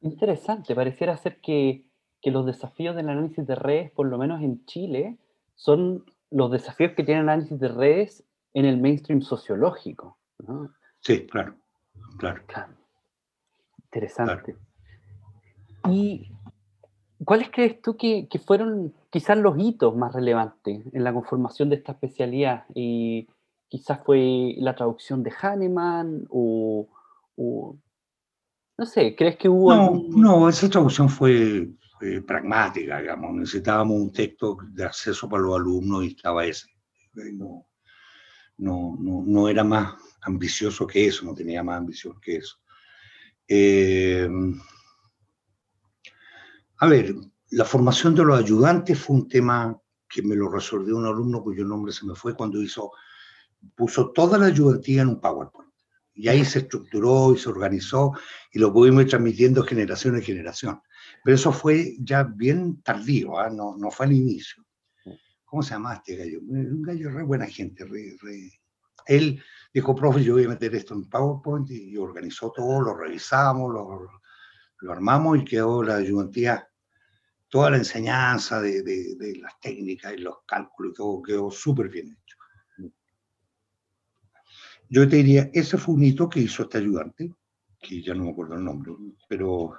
Interesante, 0.00 0.74
pareciera 0.74 1.16
ser 1.16 1.40
que 1.40 1.86
que 2.26 2.32
los 2.32 2.44
desafíos 2.44 2.96
del 2.96 3.08
análisis 3.08 3.46
de 3.46 3.54
redes, 3.54 3.92
por 3.92 4.08
lo 4.08 4.18
menos 4.18 4.42
en 4.42 4.64
Chile, 4.64 5.16
son 5.54 6.04
los 6.30 6.50
desafíos 6.50 6.92
que 6.96 7.04
tiene 7.04 7.20
el 7.20 7.28
análisis 7.28 7.56
de 7.58 7.68
redes 7.68 8.24
en 8.52 8.64
el 8.64 8.80
mainstream 8.80 9.22
sociológico. 9.22 10.18
Sí, 11.06 11.24
claro, 11.24 11.54
claro. 12.18 12.42
Interesante. 13.84 14.56
¿Y 15.88 16.32
cuáles 17.24 17.48
crees 17.52 17.80
tú 17.80 17.96
que, 17.96 18.28
fueron 18.44 18.92
quizás 19.08 19.38
los 19.38 19.56
hitos 19.56 19.94
más 19.94 20.12
relevantes 20.12 20.82
en 20.92 21.04
la 21.04 21.12
conformación 21.12 21.70
de 21.70 21.76
esta 21.76 21.92
especialidad? 21.92 22.64
Y 22.74 23.28
quizás 23.68 24.00
fue 24.04 24.56
la 24.58 24.74
traducción 24.74 25.22
de 25.22 25.30
Hahnemann 25.30 26.26
o, 26.28 26.88
no 28.76 28.84
sé, 28.84 29.14
¿crees 29.14 29.36
que 29.36 29.48
hubo... 29.48 29.72
No, 29.72 30.02
no, 30.08 30.48
esa 30.48 30.68
traducción 30.68 31.08
fue, 31.08 31.68
pragmática, 32.26 33.00
digamos. 33.00 33.32
Necesitábamos 33.32 33.96
un 33.96 34.12
texto 34.12 34.56
de 34.72 34.84
acceso 34.84 35.28
para 35.28 35.44
los 35.44 35.54
alumnos 35.54 36.02
y 36.02 36.08
estaba 36.08 36.44
ese. 36.44 36.66
No, 38.58 38.96
no, 38.98 39.22
no, 39.26 39.48
era 39.48 39.64
más 39.64 39.94
ambicioso 40.22 40.86
que 40.86 41.06
eso, 41.06 41.24
no 41.24 41.34
tenía 41.34 41.62
más 41.62 41.78
ambición 41.78 42.18
que 42.20 42.36
eso. 42.36 42.56
Eh, 43.48 44.28
a 46.78 46.86
ver, 46.86 47.14
la 47.50 47.64
formación 47.64 48.14
de 48.14 48.24
los 48.24 48.38
ayudantes 48.38 48.98
fue 48.98 49.16
un 49.16 49.28
tema 49.28 49.80
que 50.08 50.22
me 50.22 50.36
lo 50.36 50.50
resolvió 50.50 50.96
un 50.96 51.06
alumno 51.06 51.42
cuyo 51.42 51.64
nombre 51.64 51.92
se 51.92 52.06
me 52.06 52.14
fue 52.14 52.34
cuando 52.34 52.62
hizo, 52.62 52.92
puso 53.74 54.12
toda 54.12 54.38
la 54.38 54.46
ayudantía 54.46 55.02
en 55.02 55.08
un 55.08 55.20
PowerPoint. 55.20 55.72
Y 56.14 56.28
ahí 56.28 56.44
se 56.44 56.60
estructuró 56.60 57.34
y 57.34 57.38
se 57.38 57.48
organizó 57.48 58.12
y 58.52 58.58
lo 58.58 58.72
pudimos 58.72 59.02
ir 59.02 59.10
transmitiendo 59.10 59.62
generación 59.62 60.16
en 60.16 60.22
generación. 60.22 60.80
Pero 61.22 61.34
eso 61.34 61.52
fue 61.52 61.96
ya 62.00 62.22
bien 62.22 62.80
tardío, 62.82 63.38
¿ah? 63.38 63.50
no, 63.50 63.76
no, 63.76 63.90
fue 63.90 64.06
al 64.06 64.12
inicio. 64.12 64.64
¿Cómo 65.46 65.62
se 65.62 65.70
llama 65.70 65.94
este 65.94 66.16
gallo? 66.16 66.40
Un 66.40 66.82
gallo 66.82 67.10
re 67.10 67.22
buena 67.22 67.46
gente. 67.46 67.86
Él 69.06 69.42
dijo, 69.72 69.94
profe, 69.94 70.22
yo 70.22 70.34
voy 70.34 70.44
a 70.44 70.48
meter 70.48 70.74
esto 70.74 70.94
en 70.94 71.08
PowerPoint 71.08 71.70
y 71.70 71.96
organizó 71.96 72.52
todo, 72.52 72.80
lo 72.82 72.94
revisamos, 72.94 73.72
lo, 73.72 74.10
lo 74.80 74.92
armamos 74.92 75.38
y 75.38 75.44
quedó 75.44 75.82
la 75.82 75.96
ayudantía, 75.96 76.68
toda 77.48 77.70
la 77.70 77.76
enseñanza 77.76 78.60
de, 78.60 78.82
de, 78.82 79.38
las 79.40 79.58
técnicas 79.60 80.14
y 80.14 80.18
los 80.18 80.38
cálculos, 80.46 80.94
todo 80.94 81.22
quedó 81.22 81.50
súper 81.50 81.88
bien 81.88 82.08
hecho. 82.08 82.36
Yo 84.88 85.08
te 85.08 85.16
diría, 85.16 85.50
ese 85.52 85.78
fue 85.78 85.94
un 85.94 86.04
hito 86.04 86.28
que 86.28 86.40
hizo 86.40 86.64
este 86.64 86.78
ayudante, 86.78 87.32
que 87.80 88.02
ya 88.02 88.14
no 88.14 88.24
me 88.24 88.30
acuerdo 88.30 88.54
el 88.54 88.64
nombre, 88.64 88.92
pero 89.28 89.74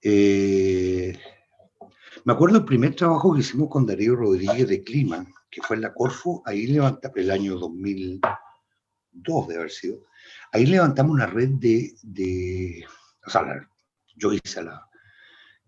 eh, 0.00 1.16
me 2.24 2.32
acuerdo 2.32 2.58
el 2.58 2.64
primer 2.64 2.94
trabajo 2.94 3.34
que 3.34 3.40
hicimos 3.40 3.68
con 3.68 3.86
Darío 3.86 4.16
Rodríguez 4.16 4.68
de 4.68 4.82
Clima, 4.82 5.26
que 5.50 5.62
fue 5.62 5.76
en 5.76 5.82
la 5.82 5.92
Corfo, 5.92 6.42
ahí 6.46 6.66
levantamos, 6.66 7.16
el 7.16 7.30
año 7.30 7.56
2002 7.56 9.48
de 9.48 9.56
haber 9.56 9.70
sido, 9.70 10.06
ahí 10.52 10.66
levantamos 10.66 11.12
una 11.12 11.26
red 11.26 11.50
de, 11.50 11.94
de 12.02 12.84
o 13.26 13.30
sea, 13.30 13.68
yo 14.16 14.32
hice 14.32 14.62
la, 14.62 14.88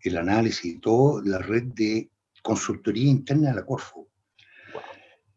el 0.00 0.16
análisis 0.16 0.64
y 0.64 0.78
todo, 0.78 1.22
la 1.22 1.38
red 1.38 1.64
de 1.74 2.10
consultoría 2.42 3.10
interna 3.10 3.50
de 3.50 3.56
la 3.56 3.66
Corfo 3.66 4.08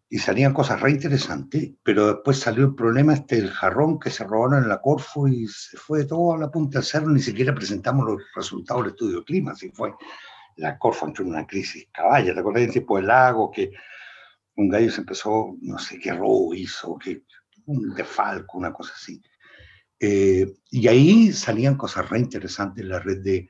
y 0.09 0.19
salían 0.19 0.53
cosas 0.53 0.79
re 0.79 0.91
interesantes, 0.91 1.71
pero 1.83 2.07
después 2.07 2.39
salió 2.39 2.65
el 2.65 2.75
problema 2.75 3.13
este 3.13 3.37
del 3.37 3.51
jarrón 3.51 3.99
que 3.99 4.09
se 4.09 4.23
robaron 4.23 4.63
en 4.63 4.69
la 4.69 4.81
Corfo 4.81 5.27
y 5.27 5.47
se 5.47 5.77
fue 5.77 6.05
todo 6.05 6.33
a 6.33 6.37
la 6.37 6.49
punta 6.49 6.79
del 6.79 6.85
cerro, 6.85 7.09
ni 7.09 7.21
siquiera 7.21 7.53
presentamos 7.53 8.05
los 8.05 8.21
resultados 8.35 8.83
del 8.83 8.91
estudio 8.91 9.19
de 9.19 9.25
clima, 9.25 9.51
así 9.51 9.69
fue. 9.71 9.93
La 10.57 10.77
Corfo 10.77 11.07
entró 11.07 11.23
en 11.23 11.31
una 11.31 11.47
crisis 11.47 11.87
caballa, 11.91 12.33
¿te 12.33 12.39
acordás 12.39 12.63
del 12.63 12.73
tipo 12.73 12.97
del 12.97 13.07
lago 13.07 13.51
que 13.51 13.71
un 14.55 14.69
gallo 14.69 14.91
se 14.91 15.01
empezó, 15.01 15.55
no 15.61 15.77
sé 15.77 15.99
qué 15.99 16.13
robo 16.13 16.53
hizo, 16.53 16.97
que 16.97 17.23
un 17.65 17.93
defalco, 17.93 18.57
una 18.57 18.73
cosa 18.73 18.93
así. 18.95 19.21
Eh, 19.99 20.51
y 20.71 20.87
ahí 20.87 21.31
salían 21.31 21.75
cosas 21.75 22.09
re 22.09 22.19
interesantes 22.19 22.83
en 22.83 22.89
la 22.89 22.99
red 22.99 23.21
de 23.21 23.49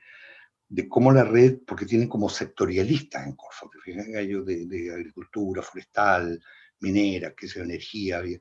de 0.68 0.88
cómo 0.88 1.12
la 1.12 1.24
red, 1.24 1.58
porque 1.66 1.86
tienen 1.86 2.08
como 2.08 2.28
sectorialistas 2.28 3.26
en 3.26 3.34
Corfo, 3.34 3.70
de, 3.84 4.66
de, 4.66 4.92
agricultura, 4.92 5.62
forestal, 5.62 6.42
minera, 6.80 7.34
que 7.34 7.48
sea 7.48 7.64
energía, 7.64 8.22
y, 8.26 8.38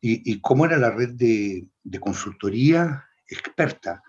y, 0.00 0.40
cómo 0.40 0.64
era 0.64 0.76
la 0.76 0.90
red 0.90 1.10
de, 1.10 1.66
de 1.82 2.00
consultoría 2.00 3.04
experta, 3.26 4.02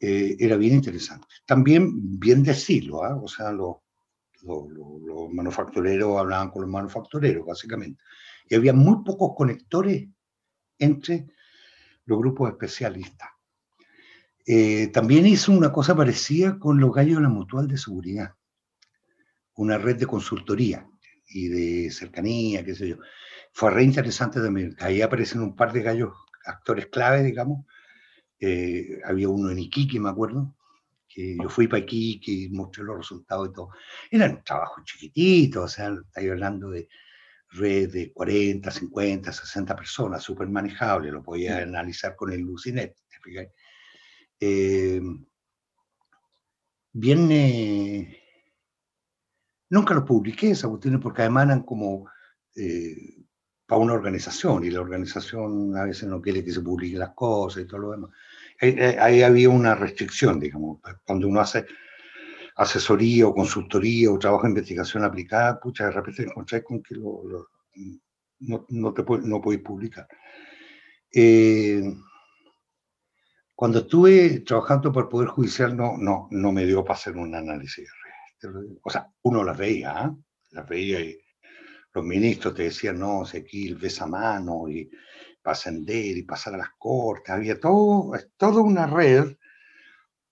eh, 0.00 0.36
era 0.38 0.56
bien 0.56 0.74
interesante. 0.74 1.26
También 1.44 2.18
bien 2.18 2.42
decirlo, 2.42 3.04
¿ah? 3.04 3.16
o 3.16 3.26
sea, 3.26 3.50
los, 3.52 3.76
los, 4.42 5.30
manufactureros 5.32 6.18
hablaban 6.18 6.50
con 6.50 6.62
los 6.62 6.70
manufactureros, 6.70 7.46
básicamente. 7.46 8.02
Y 8.48 8.54
había 8.54 8.72
muy 8.72 9.04
pocos 9.04 9.32
conectores 9.36 10.08
entre 10.78 11.26
los 12.04 12.18
grupos 12.18 12.50
especialistas. 12.50 13.28
Eh, 14.46 14.88
también 14.88 15.26
hizo 15.26 15.52
una 15.52 15.72
cosa 15.72 15.94
parecida 15.94 16.58
con 16.58 16.80
los 16.80 16.92
gallos 16.94 17.16
de 17.16 17.22
la 17.22 17.28
Mutual 17.28 17.68
de 17.68 17.76
Seguridad, 17.76 18.34
una 19.56 19.76
red 19.76 19.96
de 19.96 20.06
consultoría 20.06 20.88
y 21.26 21.48
de 21.48 21.90
cercanía, 21.90 22.64
qué 22.64 22.74
sé 22.74 22.88
yo. 22.88 22.96
Fue 23.52 23.70
re 23.70 23.82
interesante 23.82 24.40
también. 24.40 24.74
Ahí 24.78 25.02
aparecen 25.02 25.42
un 25.42 25.54
par 25.54 25.72
de 25.72 25.82
gallos, 25.82 26.12
actores 26.46 26.86
clave, 26.86 27.22
digamos. 27.22 27.66
Eh, 28.40 29.00
había 29.04 29.28
uno 29.28 29.50
en 29.50 29.58
Iquique, 29.58 29.98
me 29.98 30.10
acuerdo, 30.10 30.54
que 31.08 31.36
yo 31.36 31.48
fui 31.48 31.66
para 31.66 31.80
Iquique 31.80 32.30
y 32.32 32.48
mostré 32.50 32.84
los 32.84 32.98
resultados 32.98 33.48
y 33.48 33.52
todo. 33.52 33.70
Eran 34.10 34.42
trabajos 34.44 34.84
chiquititos, 34.84 35.64
o 35.64 35.68
sea, 35.68 35.94
estáis 36.06 36.30
hablando 36.30 36.70
de 36.70 36.88
red 37.50 37.90
de 37.90 38.12
40, 38.12 38.70
50, 38.70 39.32
60 39.32 39.74
personas, 39.76 40.22
súper 40.22 40.48
manejable, 40.48 41.10
lo 41.10 41.22
podía 41.22 41.58
analizar 41.58 42.14
con 42.14 42.32
el 42.32 42.40
Lucinet, 42.40 42.94
¿te 43.08 43.52
eh, 44.40 45.00
viene, 46.92 48.22
nunca 49.70 49.94
lo 49.94 50.04
publiqué 50.04 50.50
esa 50.50 50.68
cuestión 50.68 51.00
porque 51.00 51.24
emanan 51.24 51.62
como 51.62 52.08
eh, 52.54 53.24
para 53.68 53.82
una 53.82 53.92
organización 53.92 54.64
y 54.64 54.70
la 54.70 54.80
organización 54.80 55.76
a 55.76 55.84
veces 55.84 56.08
no 56.08 56.22
quiere 56.22 56.42
que 56.42 56.52
se 56.52 56.62
publiquen 56.62 57.00
las 57.00 57.10
cosas 57.10 57.62
y 57.62 57.66
todo 57.66 57.80
lo 57.80 57.90
demás. 57.90 58.10
Ahí, 58.98 59.22
había 59.22 59.50
una 59.50 59.74
restricción, 59.74 60.40
digamos, 60.40 60.80
cuando 61.04 61.28
uno 61.28 61.38
hace 61.38 61.66
asesoría 62.56 63.28
o 63.28 63.34
consultoría 63.34 64.10
o 64.10 64.18
trabajo 64.18 64.44
de 64.44 64.52
investigación 64.52 65.04
aplicada, 65.04 65.60
pucha, 65.60 65.84
de 65.84 65.90
repente 65.90 66.24
te 66.24 66.64
con 66.64 66.82
que 66.82 66.94
no, 66.96 68.64
no, 68.70 68.94
te 68.94 69.04
no 69.22 69.40
podéis 69.42 69.62
publicar. 69.62 70.08
Eh, 71.12 71.82
cuando 73.54 73.80
estuve 73.80 74.40
trabajando 74.40 74.90
por 74.90 75.04
el 75.04 75.08
Poder 75.10 75.28
Judicial, 75.28 75.76
no, 75.76 75.98
no, 75.98 76.26
no 76.30 76.52
me 76.52 76.64
dio 76.64 76.82
para 76.82 76.98
hacer 76.98 77.18
un 77.18 77.34
análisis. 77.34 77.86
O 78.82 78.88
sea, 78.88 79.12
uno 79.22 79.44
las 79.44 79.58
veía, 79.58 80.06
¿eh? 80.06 80.22
las 80.52 80.66
veía 80.66 81.00
y 81.00 81.18
los 81.98 82.06
ministros 82.06 82.54
te 82.54 82.64
decían, 82.64 82.98
no, 83.00 83.24
sé 83.24 83.38
aquí 83.38 83.68
el 83.68 83.74
ves 83.74 84.00
a 84.00 84.06
mano 84.06 84.68
y 84.68 84.88
para 85.42 85.52
ascender 85.52 86.16
y 86.16 86.22
pasar 86.22 86.54
a 86.54 86.58
las 86.58 86.70
cortes. 86.78 87.30
Había 87.30 87.58
todo, 87.58 88.12
toda 88.36 88.62
una 88.62 88.86
red 88.86 89.36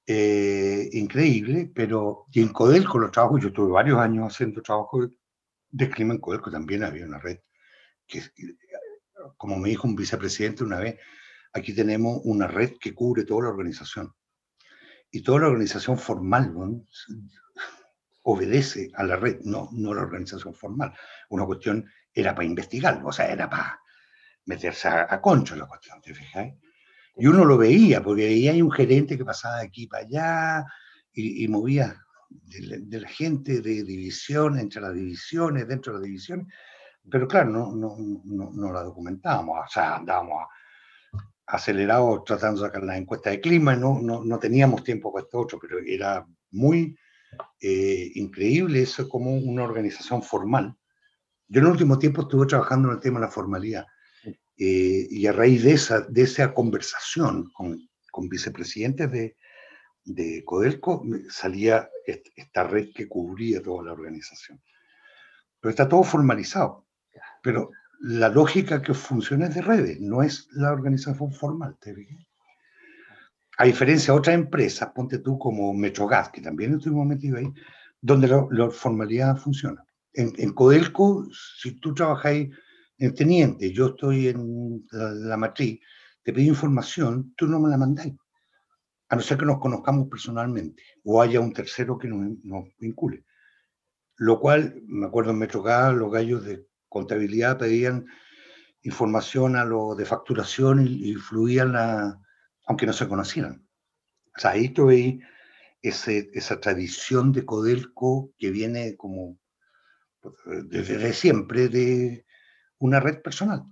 eh, 0.07 0.89
increíble, 0.93 1.71
pero 1.75 2.27
y 2.31 2.41
en 2.41 2.51
Codelco 2.51 2.99
los 2.99 3.11
trabajos, 3.11 3.43
yo 3.43 3.53
tuve 3.53 3.73
varios 3.73 3.99
años 3.99 4.33
haciendo 4.33 4.63
trabajo 4.63 5.09
de, 5.71 5.91
clima 5.91 6.15
en 6.15 6.21
Codelco, 6.21 6.51
también 6.51 6.85
había 6.85 7.05
una 7.05 7.19
red 7.19 7.41
que, 8.07 8.23
como 9.37 9.59
me 9.59 9.71
dijo 9.71 9.89
un 9.89 9.97
vicepresidente 9.97 10.63
una 10.63 10.79
vez, 10.79 11.01
aquí 11.53 11.75
tenemos 11.75 12.21
una 12.25 12.47
red 12.47 12.75
que 12.81 12.95
cubre 12.95 13.25
toda 13.25 13.43
la 13.43 13.49
organización. 13.49 14.15
Y 15.11 15.23
toda 15.23 15.41
la 15.41 15.49
organización 15.49 15.99
formal 15.99 16.53
obedece 18.29 18.91
a 18.95 19.05
la 19.05 19.17
red, 19.17 19.41
no, 19.45 19.69
no 19.73 19.95
la 19.95 20.03
organización 20.03 20.53
formal. 20.53 20.93
Una 21.31 21.47
cuestión 21.47 21.89
era 22.13 22.35
para 22.35 22.47
investigar, 22.47 23.01
o 23.05 23.13
sea, 23.13 23.31
era 23.31 23.49
para 23.49 23.81
meterse 24.47 24.89
a, 24.89 25.21
concho 25.21 25.55
en 25.55 25.61
la 25.61 25.67
cuestión, 25.67 26.01
¿te 26.03 26.13
fijáis? 26.13 26.55
Y 27.17 27.27
uno 27.29 27.45
lo 27.45 27.57
veía, 27.57 28.03
porque 28.03 28.25
veía 28.25 28.51
hay 28.51 28.63
un 28.63 28.73
gerente 28.73 29.17
que 29.17 29.25
pasaba 29.25 29.59
de 29.59 29.67
aquí 29.67 29.87
para 29.87 30.05
allá 30.05 30.67
y, 31.13 31.47
movía 31.47 32.05
de 32.29 33.01
la, 33.01 33.09
gente 33.09 33.61
de 33.61 33.85
división, 33.85 34.59
entre 34.59 34.83
las 34.83 34.93
divisiones, 34.93 35.69
dentro 35.69 35.93
de 35.93 35.99
las 36.01 36.07
divisiones, 36.07 36.47
pero 37.09 37.29
claro, 37.29 37.51
no, 37.51 37.73
no, 37.77 37.97
no, 38.25 38.51
no 38.53 38.73
la 38.73 38.83
documentábamos, 38.83 39.57
o 39.65 39.69
sea, 39.69 39.97
andábamos 39.97 40.49
acelerados 41.47 42.25
tratando 42.25 42.61
de 42.61 42.67
sacar 42.67 42.83
la 42.83 42.97
encuesta 42.97 43.31
de 43.31 43.41
clima, 43.41 43.77
no, 43.77 44.01
no, 44.03 44.25
no 44.25 44.39
teníamos 44.41 44.83
tiempo 44.83 45.13
para 45.13 45.25
esto 45.25 45.39
otro, 45.39 45.59
pero 45.61 45.79
era 45.79 46.27
muy 46.51 46.97
eh, 47.61 48.11
increíble 48.15 48.83
eso 48.83 49.09
como 49.09 49.35
una 49.37 49.65
organización 49.65 50.23
formal. 50.23 50.77
Yo 51.49 51.61
en 51.61 51.67
el 51.67 51.73
último 51.73 51.99
tiempo 51.99 52.23
estuve 52.23 52.47
trabajando 52.47 52.89
en 52.89 52.95
el 52.95 53.01
tema 53.01 53.21
de 53.21 53.27
la 53.27 53.33
formalidad 53.33 53.87
eh, 54.57 55.07
y 55.11 55.27
a 55.27 55.33
raíz 55.33 55.63
de 55.63 55.73
esa, 55.73 56.01
de 56.01 56.23
esa 56.23 56.53
conversación 56.53 57.51
con, 57.53 57.79
con 58.11 58.29
vicepresidentes 58.29 59.11
de, 59.11 59.37
de 60.07 60.45
Codelco 60.45 61.05
salía 61.29 61.91
esta 62.07 62.65
red 62.65 62.89
que 62.95 63.09
cubría 63.09 63.63
toda 63.63 63.85
la 63.85 63.93
organización. 63.93 64.63
Pero 65.61 65.71
está 65.71 65.89
todo 65.89 66.03
formalizado. 66.05 66.87
Pero 67.43 67.71
la 68.01 68.29
lógica 68.29 68.83
que 68.83 68.95
funciona 68.95 69.47
es 69.47 69.55
de 69.55 69.63
redes, 69.63 70.01
no 70.01 70.23
es 70.23 70.49
la 70.53 70.73
organización 70.73 71.33
formal. 71.33 71.77
¿te 71.81 71.95
a 73.59 73.65
diferencia 73.65 74.13
de 74.13 74.19
otras 74.19 74.35
empresas, 74.35 74.91
ponte 74.95 75.19
tú 75.19 75.39
como 75.39 75.73
Metrogas, 75.73 76.29
que 76.31 76.43
también 76.43 76.75
estuvimos 76.75 77.07
metidos 77.07 77.41
ahí, 77.41 77.53
donde 78.01 78.29
la, 78.29 78.71
formalidad 78.71 79.37
funciona. 79.37 79.83
En, 80.13 80.53
Codelco, 80.53 81.27
si 81.61 81.79
tú 81.81 81.95
trabajas 81.95 82.35
en 82.99 83.15
teniente, 83.15 83.73
yo 83.73 83.89
estoy 83.89 84.29
en 84.29 84.87
la, 84.91 85.37
matriz, 85.37 85.81
te 86.23 86.33
pido 86.33 86.49
información, 86.49 87.35
tú 87.37 87.47
no 87.47 87.59
me 87.61 87.69
la 87.71 87.77
mandáis. 87.77 88.15
A 89.09 89.17
no 89.17 89.23
ser 89.23 89.39
que 89.39 89.45
nos 89.47 89.61
conozcamos 89.61 90.09
personalmente 90.09 90.83
o 91.05 91.23
haya 91.23 91.41
un 91.41 91.53
tercero 91.53 91.97
que 91.97 92.09
nos, 92.09 92.65
vincule. 92.79 93.25
Lo 94.17 94.41
cual, 94.41 94.83
me 94.87 95.07
acuerdo 95.07 95.31
en 95.31 95.39
Metrogas, 95.39 95.95
los 95.95 96.11
gallos 96.11 96.45
de 96.45 96.67
contabilidad 96.89 97.59
pedían 97.59 98.07
información 98.83 99.57
a 99.57 99.65
lo 99.65 99.95
de 99.95 100.07
facturación 100.07 100.87
y, 100.87 101.11
y 101.11 101.15
fluían 101.15 101.73
la, 101.73 102.19
aunque 102.67 102.87
no 102.87 102.93
se 102.93 103.09
conocieran. 103.09 103.67
O 104.37 104.41
sea, 104.41 104.53
ahí 104.53 104.69
tuve 104.69 105.21
ese, 105.81 106.31
esa 106.35 106.61
tradición 106.61 107.33
de 107.33 107.45
Codelco 107.45 108.33
que 108.39 108.51
viene 108.51 108.97
como 108.97 109.39
pues, 110.21 110.35
desde 110.69 111.13
siempre 111.13 111.69
de 111.69 112.27
una 112.79 113.01
red 113.01 113.23
personal. 113.23 113.65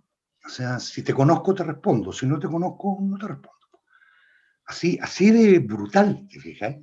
O 0.44 0.48
sea, 0.48 0.78
si 0.78 1.02
te 1.02 1.14
conozco, 1.14 1.54
te 1.54 1.64
respondo. 1.64 2.12
Si 2.12 2.26
no 2.26 2.38
te 2.38 2.48
conozco, 2.48 2.98
no 3.00 3.18
te 3.18 3.28
respondo. 3.28 3.52
Así, 4.66 4.98
así 5.00 5.30
de 5.30 5.58
brutal, 5.58 6.26
¿te 6.30 6.40
fijas? 6.40 6.76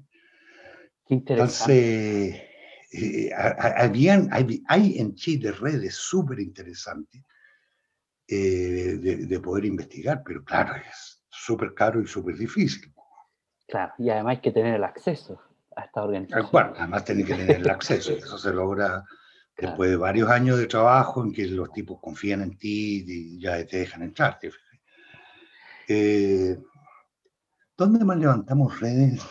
Qué 1.06 1.16
interesante. 1.16 1.74
Entonces, 1.74 2.52
eh, 2.92 3.32
habían, 3.34 4.28
hay, 4.32 4.64
hay, 4.68 5.00
en 5.00 5.16
Chile 5.16 5.52
redes 5.52 5.96
súper 5.96 6.40
interesantes 6.40 7.24
eh, 8.28 8.98
de, 9.00 9.16
de, 9.26 9.40
poder 9.40 9.66
investigar, 9.66 10.22
pero 10.26 10.44
claro, 10.44 10.76
es, 10.76 11.11
súper 11.46 11.74
caro 11.74 12.02
y 12.02 12.08
súper 12.08 12.38
difícil. 12.38 12.94
Claro, 13.68 13.94
y 13.98 14.10
además 14.10 14.38
hay 14.38 14.42
que 14.42 14.52
tener 14.52 14.76
el 14.76 14.84
acceso 14.84 15.42
a 15.76 15.86
esta 15.86 16.04
organización. 16.04 16.50
Bueno, 16.52 16.74
además 16.78 17.06
tiene 17.06 17.24
que 17.24 17.36
tener 17.36 17.58
el 17.58 17.70
acceso, 17.70 18.12
eso 18.12 18.38
se 18.38 18.54
logra 18.54 19.04
después 19.58 19.90
de 19.90 19.96
varios 19.96 20.30
años 20.30 20.58
de 20.58 20.68
trabajo 20.68 21.24
en 21.24 21.32
que 21.32 21.48
los 21.48 21.72
tipos 21.72 22.00
confían 22.02 22.42
en 22.42 22.58
ti 22.58 23.06
y 23.08 23.40
ya 23.40 23.66
te 23.66 23.78
dejan 23.78 24.04
entrar. 24.04 24.40
Eh, 25.88 26.58
¿Dónde 27.78 28.06
más 28.06 28.18
levantamos 28.18 28.80
redes? 28.80 29.22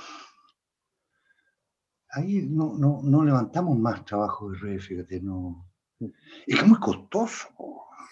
Ahí 2.11 2.47
no, 2.49 2.75
no, 2.77 3.01
no 3.05 3.25
levantamos 3.25 3.79
más 3.79 4.05
trabajo 4.05 4.51
de 4.51 4.59
redes, 4.59 4.87
fíjate, 4.87 5.21
no. 5.21 5.69
Mm. 6.01 6.07
Es 6.47 6.57
que 6.57 6.63
es 6.63 6.67
muy 6.67 6.79
costoso. 6.81 7.49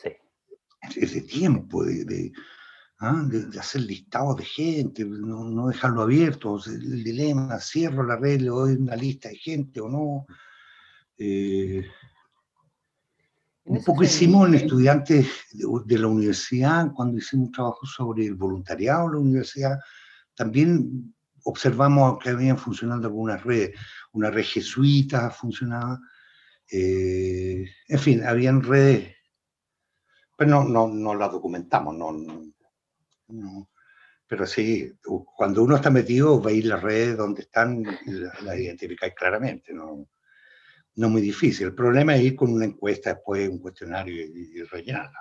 Sí. 0.03 0.11
Es 1.01 1.15
de 1.15 1.23
tiempo, 1.23 1.85
de, 1.85 2.33
¿ah? 3.01 3.23
de, 3.27 3.59
hacer 3.59 3.83
listados 3.83 4.37
de 4.37 4.45
gente, 4.45 5.05
no, 5.05 5.69
dejarlo 5.69 6.03
abierto, 6.03 6.59
el 6.67 7.05
dilema, 7.05 7.59
cierro 7.61 8.03
la 8.03 8.17
red, 8.17 8.41
le 8.41 8.49
doy 8.49 8.75
una 8.75 8.97
lista 8.97 9.29
de 9.29 9.37
gente 9.37 9.81
o 9.81 9.89
no. 9.89 10.27
Eh, 11.17 11.85
un 13.65 13.85
poco 13.85 14.03
hicimos 14.03 14.49
en 14.49 14.55
estudiantes 14.55 15.27
de, 15.53 15.99
la 15.99 16.07
universidad, 16.07 16.91
cuando 16.95 17.19
hicimos 17.19 17.49
un 17.49 17.53
trabajo 17.53 17.87
sobre 17.87 18.27
el 18.27 18.35
voluntariado 18.35 19.07
en 19.07 19.13
la 19.13 19.19
universidad, 19.19 19.79
también 20.35 21.15
observamos 21.45 22.19
que 22.19 22.31
habían 22.31 22.57
funcionando 22.57 23.09
algunas 23.09 23.43
redes, 23.45 23.79
una 24.13 24.31
red 24.31 24.45
jesuita 24.45 25.31
funcionaba, 25.31 26.01
eh, 26.71 27.67
en 27.89 27.99
fin, 27.99 28.25
habían 28.25 28.63
redes, 28.63 29.15
pero 30.37 30.51
no, 30.51 30.65
no, 30.65 30.89
no 30.89 31.15
las 31.15 31.33
documentamos, 31.33 31.95
no, 31.95 32.13
no. 32.13 32.49
Pero 34.27 34.47
sí, 34.47 34.93
cuando 35.37 35.63
uno 35.63 35.77
está 35.77 35.91
metido, 35.91 36.41
veis 36.41 36.65
las 36.65 36.83
redes 36.83 37.17
donde 37.17 37.43
están, 37.43 37.83
las 38.07 38.43
la 38.43 38.57
identificáis 38.57 39.15
claramente, 39.15 39.73
no, 39.73 40.07
no 40.97 41.07
es 41.07 41.13
muy 41.13 41.23
difícil. 41.23 41.69
El 41.69 41.75
problema 41.75 42.15
es 42.17 42.23
ir 42.23 42.37
con 42.37 42.53
una 42.53 42.67
encuesta 42.67 43.15
después, 43.15 43.49
un 43.49 43.59
cuestionario 43.59 44.15
y, 44.15 44.63
rellenarla. 44.65 45.21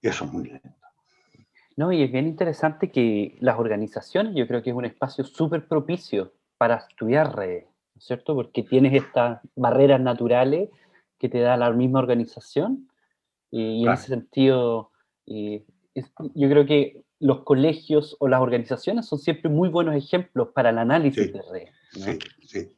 eso 0.00 0.24
es 0.24 0.32
muy 0.32 0.44
lento. 0.44 0.70
No, 1.76 1.92
y 1.92 2.02
es 2.02 2.10
bien 2.10 2.26
interesante 2.26 2.90
que 2.90 3.36
las 3.40 3.58
organizaciones, 3.58 4.34
yo 4.34 4.46
creo 4.46 4.62
que 4.62 4.70
es 4.70 4.76
un 4.76 4.86
espacio 4.86 5.24
súper 5.24 5.68
propicio 5.68 6.32
para 6.56 6.76
estudiar 6.76 7.36
redes, 7.36 7.66
cierto? 7.98 8.34
Porque 8.34 8.62
tienes 8.62 8.94
estas 8.94 9.40
barreras 9.54 10.00
naturales 10.00 10.70
que 11.18 11.28
te 11.28 11.40
da 11.40 11.56
la 11.58 11.70
misma 11.72 11.98
organización 11.98 12.88
y, 13.50 13.84
en 13.84 13.92
ese 13.92 14.06
sentido 14.06 14.92
yo 16.34 16.48
creo 16.48 16.66
que 16.66 17.04
los 17.18 17.44
colegios 17.44 18.16
o 18.20 18.28
las 18.28 18.40
organizaciones 18.40 19.06
son 19.06 19.18
siempre 19.18 19.50
muy 19.50 19.68
buenos 19.68 19.94
ejemplos 19.96 20.48
para 20.54 20.70
el 20.70 20.78
análisis 20.78 21.32
de 21.32 21.42
red. 21.50 21.68
Sí, 21.92 22.18
sí, 22.46 22.76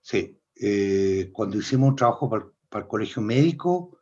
sí. 0.00 0.38
Eh, 0.56 1.30
cuando 1.32 1.58
hicimos 1.58 1.90
un 1.90 1.96
trabajo 1.96 2.28
para, 2.28 2.46
el 2.82 2.88
colegio 2.88 3.22
médico, 3.22 3.98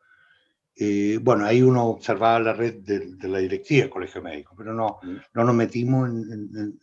eh, 0.76 1.18
bueno, 1.20 1.44
ahí 1.44 1.60
uno 1.62 1.86
observaba 1.86 2.40
la 2.40 2.52
red 2.52 2.82
de, 2.82 3.28
la 3.28 3.38
directiva 3.38 3.82
del 3.82 3.90
colegio 3.90 4.22
médico, 4.22 4.54
pero 4.56 4.72
no, 4.72 4.98
mm. 5.02 5.16
no 5.34 5.44
nos 5.44 5.54
metimos 5.54 6.08
en, 6.08 6.78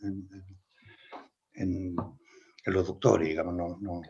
en, 1.54 1.96
los 2.66 2.86
doctores, 2.86 3.28
digamos, 3.28 3.54
no, 3.54 3.78
no. 3.80 4.02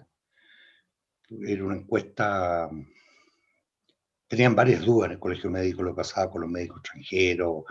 Era 1.47 1.65
una 1.65 1.77
encuesta 1.77 2.69
tenían 4.29 4.55
varias 4.55 4.85
dudas 4.85 5.07
en 5.07 5.13
el 5.13 5.19
colegio 5.19 5.51
médico, 5.51 5.83
lo 5.83 5.93
que 5.93 6.03
pasaba 6.03 6.31
con 6.31 6.43
los 6.43 6.51
médicos 6.51 6.81
extranjeros, 6.81 7.65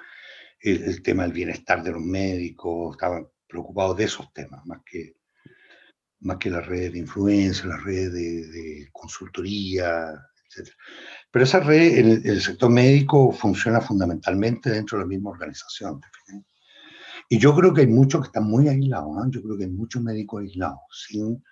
el, 0.60 1.04
tema 1.04 1.24
del 1.24 1.34
bienestar 1.34 1.84
de 1.84 1.91
los 1.91 2.02
médicos, 2.02 2.96
estaban 2.96 3.28
preocupados 3.48 3.96
de 3.98 4.06
esos 4.06 4.34
temas, 4.34 4.65
más 4.65 4.82
que, 4.84 5.15
más 6.22 6.38
que 6.38 6.50
las 6.50 6.65
redes 6.65 6.93
de 6.93 7.00
influencia, 7.00 7.67
las 7.67 7.84
redes 7.84 8.12
de, 8.12 8.89
consultoría, 8.91 10.13
etc. 10.50 10.70
Pero 11.32 11.46
esa 11.46 11.60
red 11.60 11.98
en 12.00 12.22
el, 12.26 12.41
sector 12.41 12.72
médico 12.72 13.32
funciona 13.32 13.80
fundamentalmente 13.80 14.72
dentro 14.72 14.98
de 14.98 15.04
la 15.04 15.08
misma 15.08 15.30
organización. 15.30 16.02
Y 17.30 17.38
yo 17.38 17.54
creo 17.56 17.74
que 17.74 17.82
hay 17.82 17.88
muchos 17.88 18.22
que 18.22 18.28
están 18.28 18.46
muy 18.46 18.67
aislados, 18.67 19.15
¿eh? 19.17 19.30
yo 19.32 19.43
creo 19.43 19.58
que 19.58 19.65
hay 19.65 19.70
muchos 19.70 20.02
médicos 20.02 20.41
aislados, 20.41 20.80
sin 21.08 21.43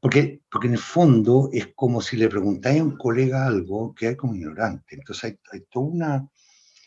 porque, 0.00 0.42
porque 0.50 0.68
en 0.68 0.74
el 0.74 0.78
fondo 0.78 1.50
es 1.52 1.68
como 1.74 2.00
si 2.00 2.16
le 2.16 2.28
preguntáis 2.28 2.80
a 2.80 2.84
un 2.84 2.96
colega 2.96 3.46
algo 3.46 3.94
que 3.94 4.08
hay 4.08 4.16
como 4.16 4.34
ignorante. 4.34 4.94
Entonces 4.94 5.24
hay, 5.24 5.38
hay 5.52 5.60
toda 5.70 5.86
una 5.86 6.28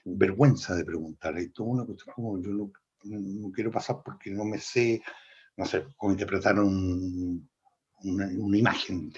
vergüenza 0.06 0.76
de 0.76 0.86
preguntar, 0.86 1.36
hay 1.36 1.50
toda 1.50 1.70
una 1.70 1.86
cuestión 1.86 2.14
como 2.16 2.42
yo 2.42 2.50
no, 2.52 2.72
no, 3.04 3.52
quiero 3.52 3.70
pasar 3.70 3.98
porque 4.04 4.32
no 4.32 4.46
me 4.46 4.60
sé, 4.60 5.02
no 5.58 5.66
sé, 5.66 5.86
cómo 5.98 6.14
interpretar 6.14 6.60
un, 6.60 7.50
una, 8.04 8.28
una, 8.38 8.58
imagen. 8.58 9.12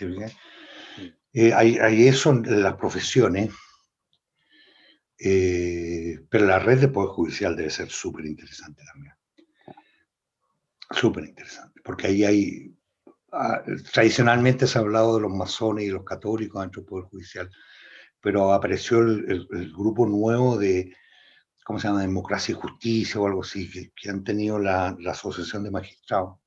Eh, 1.34 1.54
hay, 1.54 1.78
hay, 1.78 2.08
eso 2.08 2.32
en 2.32 2.64
las 2.64 2.76
profesiones, 2.76 3.52
eh, 5.20 6.20
pero 6.30 6.46
la 6.46 6.60
red 6.60 6.80
de 6.80 6.88
Poder 6.88 7.10
Judicial 7.12 7.56
debe 7.56 7.70
ser 7.70 7.90
súper 7.90 8.26
interesante 8.26 8.84
también. 8.92 9.14
Súper 10.92 11.26
interesante, 11.26 11.82
porque 11.84 12.08
ahí 12.08 12.24
hay 12.24 12.76
Ah, 13.36 13.64
tradicionalmente 13.92 14.68
se 14.68 14.78
ha 14.78 14.82
hablado 14.82 15.16
de 15.16 15.22
los 15.22 15.32
masones 15.32 15.86
y 15.86 15.90
los 15.90 16.04
católicos 16.04 16.62
dentro 16.62 16.82
del 16.82 16.88
Poder 16.88 17.06
Judicial, 17.06 17.50
pero 18.22 18.54
apareció 18.54 19.00
el, 19.00 19.48
grupo 19.76 20.06
nuevo 20.06 20.56
de, 20.56 20.96
¿cómo 21.66 21.80
se 21.80 21.88
llama?, 21.88 22.02
Democracia 22.02 22.52
y 22.52 22.56
Justicia 22.56 23.20
o 23.20 23.26
algo 23.26 23.42
así, 23.42 23.72
que, 23.72 24.10
han 24.10 24.24
tenido 24.24 24.60
la, 24.60 24.96
Asociación 25.08 25.64
de 25.64 25.72
Magistrados 25.72 26.38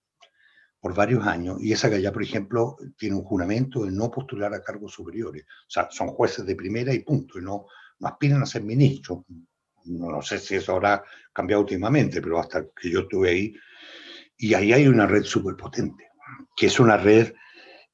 por 0.80 0.94
varios 0.94 1.26
años, 1.26 1.56
y 1.60 1.72
esa 1.72 1.90
que 1.90 1.96
allá, 1.96 2.12
por 2.12 2.22
ejemplo, 2.22 2.76
tiene 2.96 3.16
un 3.16 3.24
juramento 3.24 3.84
de 3.84 3.90
no 3.90 4.08
postular 4.08 4.54
a 4.54 4.62
cargos 4.62 4.92
superiores. 4.92 5.42
O 5.42 5.70
sea, 5.70 5.88
son 5.90 6.08
jueces 6.08 6.46
de 6.46 6.54
primera 6.54 6.94
y 6.94 7.00
punto, 7.00 7.40
y 7.40 7.42
no, 7.42 7.66
no 7.98 8.08
aspiran 8.08 8.42
a 8.42 8.46
ser 8.46 8.62
ministros. 8.62 9.24
No, 9.86 10.22
sé 10.22 10.38
si 10.38 10.54
eso 10.54 10.74
habrá 10.74 11.02
cambiado 11.32 11.62
últimamente, 11.62 12.22
pero 12.22 12.38
hasta 12.38 12.64
que 12.80 12.90
yo 12.90 13.00
estuve 13.00 13.30
ahí, 13.30 13.54
y 14.38 14.54
ahí 14.54 14.72
hay 14.72 14.86
una 14.86 15.06
red 15.06 15.24
súper 15.24 15.56
potente, 15.56 16.05
que 16.56 16.66
es 16.66 16.80
una 16.80 16.96
red 16.96 17.32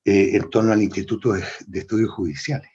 eh, 0.04 0.36
en 0.36 0.50
torno 0.50 0.72
al 0.72 0.82
Instituto 0.82 1.32
de, 1.32 1.44
Estudios 1.78 2.10
Judiciales, 2.10 2.70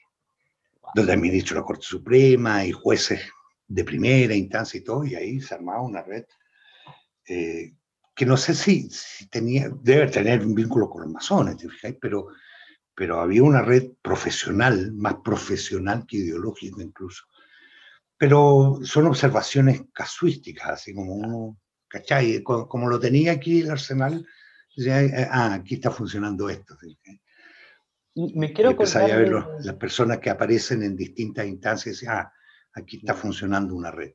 donde 0.95 1.15
de 1.15 1.55
la 1.55 1.63
Corte 1.63 1.85
Suprema 1.85 2.65
y 2.65 2.71
jueces 2.71 3.21
de 3.67 3.83
primera 3.83 4.33
instancia 4.33 4.79
y 4.79 4.83
todo, 4.83 5.05
y 5.05 5.15
ahí 5.15 5.41
se 5.41 5.55
armaba 5.55 5.81
una 5.81 6.01
red 6.01 6.23
eh, 7.27 7.73
que 8.17 8.25
no 8.25 8.35
sé 8.35 8.55
si, 8.55 8.89
si, 8.89 9.27
tenía, 9.27 9.69
debe 9.83 10.07
tener 10.07 10.43
un 10.43 10.55
vínculo 10.55 10.89
con 10.89 11.03
los 11.03 11.11
masones, 11.11 11.55
pero, 12.01 12.29
pero 12.95 13.21
había 13.21 13.43
una 13.43 13.61
red 13.61 13.91
profesional, 14.01 14.91
más 14.93 15.17
profesional 15.23 16.03
que 16.07 16.17
ideológica 16.17 16.81
incluso. 16.81 17.25
Pero 18.17 18.79
son 18.81 19.05
observaciones 19.05 19.83
casuísticas, 19.93 20.69
así 20.69 20.95
como 20.95 21.13
uno, 21.13 21.59
¿cachai? 21.87 22.41
Como, 22.41 22.89
lo 22.89 22.99
tenía 22.99 23.33
aquí 23.33 23.61
el 23.61 23.69
Arsenal, 23.69 24.25
ah, 25.31 25.53
aquí 25.53 25.75
está 25.75 25.91
funcionando 25.91 26.49
esto. 26.49 26.75
Me 28.15 28.51
quiero 28.53 28.71
y 28.71 29.11
a 29.11 29.17
ver 29.17 29.31
las 29.59 29.75
personas 29.75 30.19
que 30.19 30.29
aparecen 30.29 30.83
en 30.83 30.95
distintas 30.95 31.45
instancias 31.45 32.01
y 32.01 32.07
ah, 32.07 32.31
aquí 32.73 32.97
está 32.97 33.13
funcionando 33.13 33.75
una 33.75 33.91
red. 33.91 34.13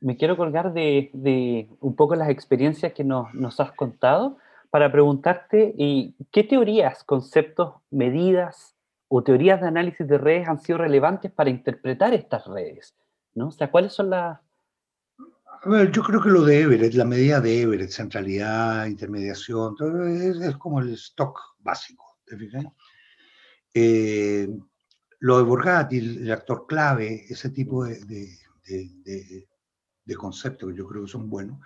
Me 0.00 0.16
quiero 0.16 0.36
colgar 0.36 0.72
de, 0.72 1.10
de 1.12 1.68
un 1.80 1.96
poco 1.96 2.14
las 2.14 2.30
experiencias 2.30 2.92
que 2.92 3.04
nos, 3.04 3.32
nos 3.34 3.58
has 3.60 3.72
contado 3.72 4.38
para 4.70 4.90
preguntarte 4.92 5.74
y 5.76 6.14
qué 6.30 6.44
teorías, 6.44 7.02
conceptos, 7.04 7.74
medidas 7.90 8.76
o 9.08 9.22
teorías 9.24 9.60
de 9.60 9.66
análisis 9.66 10.06
de 10.06 10.16
redes 10.16 10.48
han 10.48 10.60
sido 10.60 10.78
relevantes 10.78 11.32
para 11.32 11.50
interpretar 11.50 12.14
estas 12.14 12.46
redes, 12.46 12.94
¿no? 13.34 13.48
O 13.48 13.50
sea, 13.50 13.70
¿cuáles 13.70 13.92
son 13.92 14.10
las, 14.10 14.38
yo 15.64 16.02
creo 16.02 16.22
que 16.22 16.30
lo 16.30 16.42
de 16.42 16.60
Everett, 16.62 16.94
la 16.94 17.04
medida 17.04 17.40
de 17.40 17.62
Everett, 17.62 17.90
centralidad, 17.90 18.86
intermediación, 18.86 19.74
todo 19.76 20.06
es, 20.06 20.56
como 20.56 20.80
el 20.80 20.94
stock 20.94 21.38
básico, 21.58 22.18
¿te 22.24 22.36
fijas? 22.36 22.64
Eh, 23.74 24.48
lo 25.20 25.38
de 25.38 25.44
Borgatti, 25.44 25.98
el, 25.98 26.32
actor 26.32 26.66
clave, 26.66 27.26
ese 27.28 27.50
tipo 27.50 27.84
de, 27.84 28.00
de, 28.00 29.46
de, 30.04 30.16
conceptos 30.16 30.70
que 30.70 30.76
yo 30.76 30.86
creo 30.88 31.04
que 31.04 31.10
son 31.10 31.28
buenos. 31.28 31.60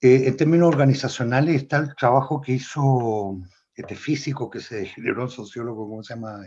Eh, 0.00 0.28
en 0.28 0.36
términos 0.36 0.68
organizacionales 0.68 1.56
está 1.56 1.78
el 1.78 1.94
trabajo 1.94 2.40
que 2.40 2.52
hizo 2.52 3.38
este 3.74 3.96
físico 3.96 4.50
que 4.50 4.60
se 4.60 4.86
generó 4.94 5.24
el 5.24 5.30
sociólogo, 5.30 5.88
¿cómo 5.88 6.02
se 6.02 6.14
llama? 6.14 6.44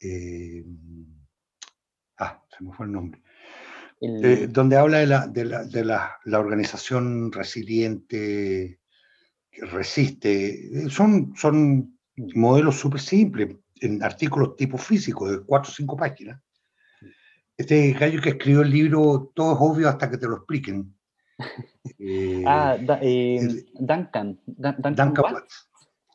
Eh, 0.00 0.64
ah, 2.18 2.42
se 2.56 2.64
me 2.64 2.72
fue 2.72 2.86
el 2.86 2.92
nombre. 2.92 3.22
Eh, 4.00 4.48
donde 4.50 4.76
habla 4.76 4.98
de, 4.98 5.06
la, 5.06 5.26
de, 5.26 5.44
la, 5.46 5.64
de 5.64 5.84
la, 5.84 6.18
la, 6.24 6.38
organización 6.38 7.32
resiliente, 7.32 8.78
que 9.50 9.66
resiste. 9.66 10.84
Eh, 10.84 10.90
son, 10.90 11.34
son 11.34 11.98
modelos 12.34 12.76
súper 12.76 13.00
simples, 13.00 13.56
en 13.80 14.02
artículos 14.02 14.56
tipo 14.56 14.76
físico, 14.76 15.30
de 15.30 15.40
cuatro 15.40 15.70
o 15.70 15.74
cinco 15.74 15.96
páginas. 15.96 16.40
Este 17.56 17.92
gallo 17.92 18.20
que 18.20 18.30
escribió 18.30 18.60
el 18.60 18.70
libro, 18.70 19.32
todo 19.34 19.54
es 19.54 19.58
obvio 19.60 19.88
hasta 19.88 20.10
que 20.10 20.18
te 20.18 20.26
lo 20.26 20.36
expliquen. 20.36 20.94
Eh, 21.98 22.42
ah, 22.46 22.76
Duncan. 22.76 24.38
Duncan, 24.46 25.14
Watts. 25.18 25.68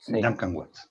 Duncan 0.08 0.54
Watts. 0.54 0.90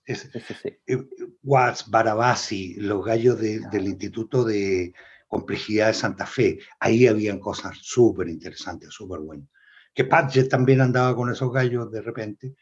Watts, 1.42 1.90
Barabasi, 1.90 2.74
los 2.74 3.04
gallos 3.04 3.38
del 3.38 3.84
Instituto 3.86 4.42
de 4.42 4.94
complejidad 5.30 5.86
de 5.86 5.94
Santa 5.94 6.26
Fe. 6.26 6.58
Ahí 6.80 7.06
habían 7.06 7.38
cosas 7.38 7.78
súper 7.80 8.28
interesantes, 8.28 8.90
súper 8.90 9.20
buenas. 9.20 9.48
Que 9.94 10.04
Padgett 10.04 10.50
también 10.50 10.80
andaba 10.80 11.14
con 11.14 11.30
esos 11.30 11.52
gallos 11.52 11.90
de 11.92 12.02
repente. 12.02 12.56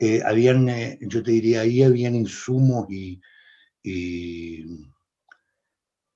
Eh, 0.00 0.20
habían, 0.24 0.68
eh, 0.68 0.98
yo 1.02 1.22
te 1.22 1.30
diría, 1.30 1.60
ahí 1.60 1.82
habían 1.84 2.16
insumos 2.16 2.86
y, 2.90 3.20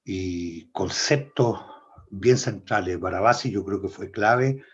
y, 0.04 0.68
conceptos 0.72 1.60
bien 2.10 2.38
centrales. 2.38 2.98
Barabasi 2.98 3.50
yo 3.52 3.64
creo 3.64 3.80
que 3.80 3.88
fue 3.88 4.10
clave. 4.10 4.64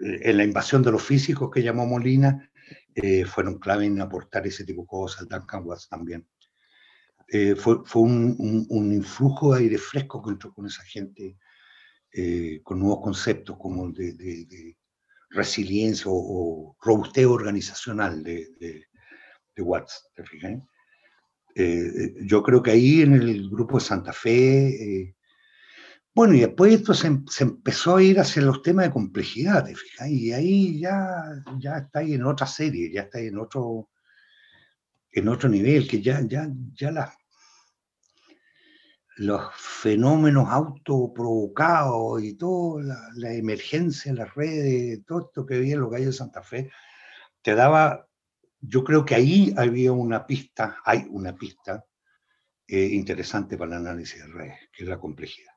Eh, 0.00 0.20
en 0.30 0.36
la 0.36 0.44
invasión 0.44 0.82
de 0.84 0.92
los 0.92 1.02
físicos 1.02 1.50
que 1.50 1.62
llamó 1.62 1.84
Molina, 1.86 2.50
fueron 3.26 3.58
clave 3.58 3.86
en 3.86 4.00
aportar 4.00 4.46
ese 4.46 4.64
tipo 4.64 4.82
de 4.82 4.86
cosas. 4.88 5.28
Duncan 5.28 5.64
Watts 5.64 5.88
también. 5.88 6.28
Eh, 7.28 7.54
fue, 7.56 7.78
fue 7.84 8.02
un, 8.02 8.66
un, 8.68 8.92
influjo 8.92 9.54
de 9.54 9.62
aire 9.62 9.78
fresco 9.78 10.22
que 10.22 10.30
entró 10.30 10.52
con 10.52 10.66
esa 10.66 10.82
gente, 10.84 11.38
eh, 12.12 12.60
con 12.62 12.78
nuevos 12.78 13.02
conceptos 13.02 13.56
como 13.58 13.90
de, 13.90 14.12
de, 14.12 14.76
resiliencia 15.30 16.06
o, 16.08 16.76
robustez 16.80 17.26
organizacional 17.26 18.22
de, 18.22 18.48
de, 18.60 19.62
Watts, 19.62 20.10
¿te 20.14 20.24
fijas? 20.24 20.60
Eh, 21.54 22.14
yo 22.22 22.42
creo 22.42 22.62
que 22.62 22.72
ahí 22.72 23.02
en 23.02 23.14
el 23.14 23.48
grupo 23.48 23.78
de 23.78 23.84
Santa 23.84 24.12
Fe, 24.12 25.14
bueno, 26.14 26.34
y 26.34 26.40
después 26.40 26.74
esto 26.74 26.94
se, 26.94 27.10
se, 27.28 27.44
empezó 27.44 27.96
a 27.96 28.02
ir 28.02 28.20
hacia 28.20 28.42
los 28.42 28.62
temas 28.62 28.86
de 28.86 28.92
complejidad, 28.92 29.64
¿te 29.64 29.74
fijas? 29.74 30.08
Y 30.08 30.32
ahí 30.32 30.78
ya, 30.78 31.42
ya 31.58 31.78
está 31.78 32.00
ahí 32.00 32.14
en 32.14 32.24
otra 32.24 32.46
serie, 32.46 32.92
ya 32.92 33.02
está 33.02 33.18
ahí 33.18 33.26
en 33.28 33.38
otro, 33.38 33.88
en 35.14 35.28
otro 35.28 35.48
nivel, 35.48 35.88
que 35.88 36.02
ya, 36.02 36.20
ya, 36.26 36.48
ya 36.74 36.90
la, 36.90 37.16
los 39.16 39.42
fenómenos 39.54 40.48
autoprovocados 40.48 42.22
y 42.22 42.34
toda 42.34 42.82
la, 42.82 43.08
la, 43.14 43.32
emergencia 43.32 44.10
en 44.10 44.16
las 44.16 44.34
redes, 44.34 45.04
todo 45.06 45.26
esto 45.26 45.46
que 45.46 45.54
había 45.54 45.74
en 45.74 45.80
los 45.80 45.90
gallos 45.90 46.06
de 46.06 46.12
Santa 46.12 46.42
Fe, 46.42 46.70
te 47.42 47.54
daba, 47.54 48.08
yo 48.60 48.82
creo 48.82 49.04
que 49.04 49.14
ahí 49.14 49.54
había 49.56 49.92
una 49.92 50.26
pista, 50.26 50.78
hay 50.84 51.06
una 51.10 51.36
pista 51.36 51.84
eh, 52.66 52.86
interesante 52.86 53.56
para 53.56 53.76
el 53.76 53.86
análisis 53.86 54.20
de 54.20 54.32
redes, 54.32 54.58
que 54.72 54.84
es 54.84 54.88
la 54.88 54.98
complejidad. 54.98 55.52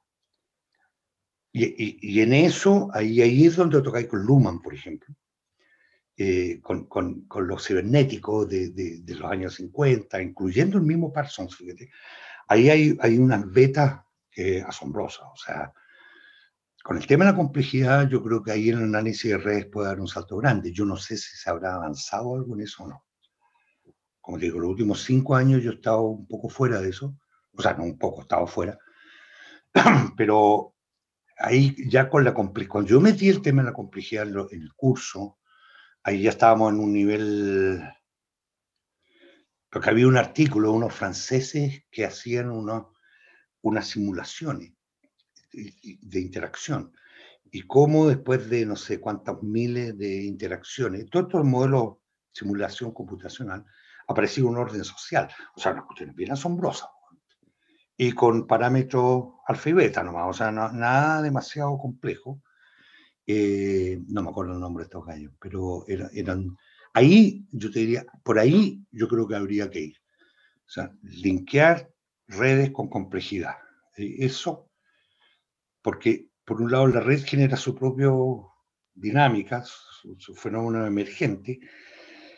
Y, 1.53 1.97
y, 2.01 2.21
en 2.21 2.33
eso, 2.33 2.89
ahí, 2.93 3.21
ahí 3.21 3.47
es 3.47 3.55
donde 3.55 3.81
tocáis 3.81 4.07
con 4.07 4.23
Luhmann, 4.23 4.61
por 4.61 4.75
ejemplo, 4.75 5.15
eh, 6.19 6.59
con, 6.63 6.85
con, 6.85 7.27
con, 7.27 7.59
cibernéticos 7.59 8.49
de, 8.49 8.71
de, 8.71 9.01
de, 9.01 9.15
los 9.15 9.31
años 9.31 9.53
50, 9.55 10.19
incluyendo 10.19 10.79
el 10.79 10.83
mismo 10.83 11.13
Parsons, 11.13 11.55
fíjate. 11.55 11.91
Ahí 12.47 12.69
hay, 12.71 12.97
hay 13.01 13.19
unas 13.19 13.49
betas 13.51 14.01
eh, 14.35 14.63
asombrosas, 14.65 15.27
o 15.31 15.35
sea, 15.37 15.71
con 16.83 16.97
el 16.97 17.05
tema 17.05 17.25
de 17.25 17.31
la 17.31 17.37
complejidad, 17.37 18.07
yo 18.07 18.23
creo 18.23 18.41
que 18.41 18.51
ahí 18.51 18.69
el 18.69 18.77
análisis 18.77 19.29
de 19.29 19.37
redes 19.37 19.65
puede 19.65 19.89
dar 19.89 19.99
un 19.99 20.07
salto 20.07 20.37
grande. 20.37 20.71
Yo 20.71 20.85
no 20.85 20.95
sé 20.95 21.17
si 21.17 21.35
se 21.35 21.49
habrá 21.49 21.75
avanzado 21.75 22.33
algo 22.35 22.55
en 22.55 22.61
eso 22.61 22.85
o 22.85 22.87
no. 22.87 23.05
Como 24.21 24.39
digo, 24.39 24.59
los 24.59 24.71
últimos 24.71 25.03
cinco 25.03 25.35
años 25.35 25.61
yo 25.61 25.71
he 25.71 25.75
estado 25.75 26.01
un 26.01 26.25
poco 26.27 26.49
fuera 26.49 26.81
de 26.81 26.89
eso, 26.89 27.15
o 27.53 27.61
sea, 27.61 27.73
no 27.73 27.83
un 27.83 27.97
poco, 27.97 28.21
he 28.21 28.23
estado 28.23 28.47
fuera, 28.47 28.77
pero 30.17 30.73
ahí 31.37 31.75
ya 31.89 32.09
con 32.09 32.23
la 32.23 32.33
complejidad, 32.33 32.71
cuando 32.71 32.89
yo 32.89 33.01
metí 33.01 33.29
el 33.29 33.41
tema 33.41 33.61
de 33.61 33.69
la 33.69 33.73
complejidad 33.73 34.27
en 34.27 34.61
el 34.61 34.73
curso, 34.73 35.36
ahí 36.07 36.21
ya 36.21 36.29
estábamos 36.29 36.71
en 36.71 36.79
un 36.79 36.93
nivel, 36.93 37.83
porque 39.69 39.89
había 39.89 40.07
un 40.07 40.15
artículo 40.15 40.71
unos 40.71 40.93
franceses 40.93 41.83
que 41.91 42.05
hacían 42.05 42.49
unas 42.49 43.87
simulaciones 43.89 44.71
de 45.51 46.21
interacción 46.21 46.93
y 47.51 47.63
cómo 47.63 48.07
después 48.07 48.49
de 48.49 48.65
no 48.65 48.77
sé 48.77 49.01
cuántas 49.01 49.43
miles 49.43 49.97
de 49.97 50.23
interacciones, 50.23 51.09
todos 51.09 51.25
estos 51.25 51.43
modelos 51.43 51.95
de 51.95 51.99
simulación 52.31 52.93
computacional, 52.93 53.65
aparecía 54.07 54.45
un 54.45 54.55
orden 54.55 54.85
social. 54.85 55.27
O 55.57 55.59
sea, 55.59 55.73
una 55.73 55.85
cuestión 55.85 56.15
bien 56.15 56.31
asombrosa. 56.31 56.89
Y 57.97 58.13
con 58.13 58.47
parámetros 58.47 59.33
alfa 59.45 59.69
y 59.69 59.73
beta 59.73 60.03
nomás, 60.03 60.29
o 60.29 60.33
sea, 60.33 60.51
nada 60.51 61.21
demasiado 61.21 61.77
complejo. 61.77 62.41
Eh, 63.27 64.01
no 64.07 64.23
me 64.23 64.29
acuerdo 64.29 64.53
el 64.53 64.59
nombre 64.61 64.83
de 64.83 64.85
estos 64.85 65.05
gallos, 65.05 65.33
pero 65.39 65.85
eran, 65.87 66.57
ahí 66.93 67.45
yo 67.51 67.69
te 67.69 67.79
diría, 67.79 68.05
por 68.23 68.39
ahí 68.39 68.81
yo 68.91 69.07
creo 69.09 69.27
que 69.27 69.35
habría 69.35 69.69
que 69.69 69.81
ir. 69.81 69.97
O 70.65 70.69
sea, 70.69 70.91
linkear 71.03 71.91
redes 72.27 72.71
con 72.71 72.89
complejidad. 72.89 73.55
Eso, 73.95 74.69
porque 75.81 76.29
por 76.45 76.61
un 76.61 76.71
lado 76.71 76.87
la 76.87 77.01
red 77.01 77.23
genera 77.25 77.57
su 77.57 77.75
propia 77.75 78.09
dinámica, 78.93 79.63
su, 79.65 80.33
fenómeno 80.35 80.85
emergente, 80.85 81.59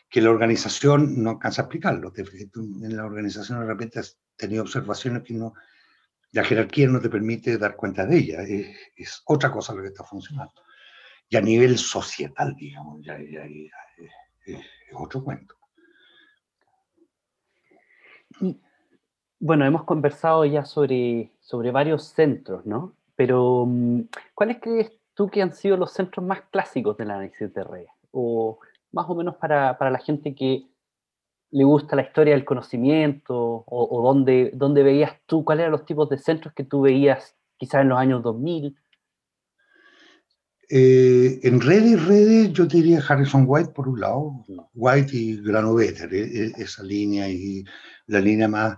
que 0.09 0.21
la 0.21 0.31
organización 0.31 1.21
no 1.21 1.31
alcanza 1.31 1.61
a 1.61 1.65
explicarlo. 1.65 2.11
En 2.15 2.97
la 2.97 3.05
organización 3.05 3.59
de 3.59 3.67
repente 3.67 3.99
has 3.99 4.17
tenido 4.35 4.63
observaciones 4.63 5.23
que 5.23 5.33
no, 5.33 5.53
La 6.31 6.43
jerarquía 6.43 6.87
no 6.87 6.99
te 6.99 7.09
permite 7.09 7.57
dar 7.57 7.75
cuenta 7.75 8.05
de 8.05 8.17
ella, 8.17 8.41
es, 8.41 9.21
otra 9.25 9.51
cosa 9.51 9.73
lo 9.73 9.81
que 9.81 9.89
está 9.89 10.03
funcionando. 10.03 10.53
Y 11.29 11.37
a 11.37 11.41
nivel 11.41 11.77
societal, 11.77 12.55
digamos, 12.55 13.05
ya, 13.05 13.15
es 13.15 14.65
otro 14.93 15.23
cuento. 15.23 15.55
bueno, 19.39 19.65
hemos 19.65 19.83
conversado 19.83 20.45
ya 20.45 20.65
sobre, 20.65 21.31
sobre 21.39 21.71
varios 21.71 22.03
centros, 22.05 22.65
¿no? 22.65 22.93
Pero, 23.15 23.65
mm, 23.67 24.01
¿cuáles 24.33 24.57
crees 24.59 24.91
tú 25.13 25.29
que 25.29 25.41
han 25.41 25.53
sido 25.53 25.77
los 25.77 25.91
centros 25.93 26.25
más 26.25 26.41
clásicos 26.51 26.97
del 26.97 27.11
análisis 27.11 27.53
de 27.53 27.63
redes? 27.63 27.89
O 28.11 28.59
más 28.91 29.05
o 29.09 29.15
menos 29.15 29.35
para, 29.35 29.77
para 29.77 29.91
la 29.91 29.99
gente 29.99 30.35
que 30.35 30.67
le 31.51 31.63
gusta 31.63 31.95
la 31.95 32.03
historia 32.03 32.33
del 32.33 32.45
conocimiento, 32.45 33.35
o, 33.37 33.65
o 33.67 34.01
dónde, 34.03 34.51
dónde, 34.53 34.83
veías 34.83 35.13
tú, 35.25 35.43
cuáles 35.43 35.63
eran 35.63 35.71
los 35.71 35.85
tipos 35.85 36.09
de 36.09 36.17
centros 36.17 36.53
que 36.53 36.63
tú 36.63 36.81
veías 36.81 37.35
quizás 37.57 37.81
en 37.81 37.89
los 37.89 37.99
años 37.99 38.23
2000. 38.23 38.75
Eh, 40.71 41.39
en 41.41 41.59
redes, 41.59 42.05
redes, 42.05 42.53
yo 42.53 42.67
diría 42.67 43.03
Harrison 43.07 43.43
White 43.47 43.71
por 43.71 43.89
un 43.89 43.99
lado, 43.99 44.45
White 44.75 45.17
y 45.17 45.41
Granovetter, 45.41 46.13
eh, 46.13 46.45
eh, 46.45 46.53
esa 46.57 46.83
línea 46.83 47.27
y 47.27 47.65
la 48.05 48.19
línea 48.19 48.47
más, 48.47 48.77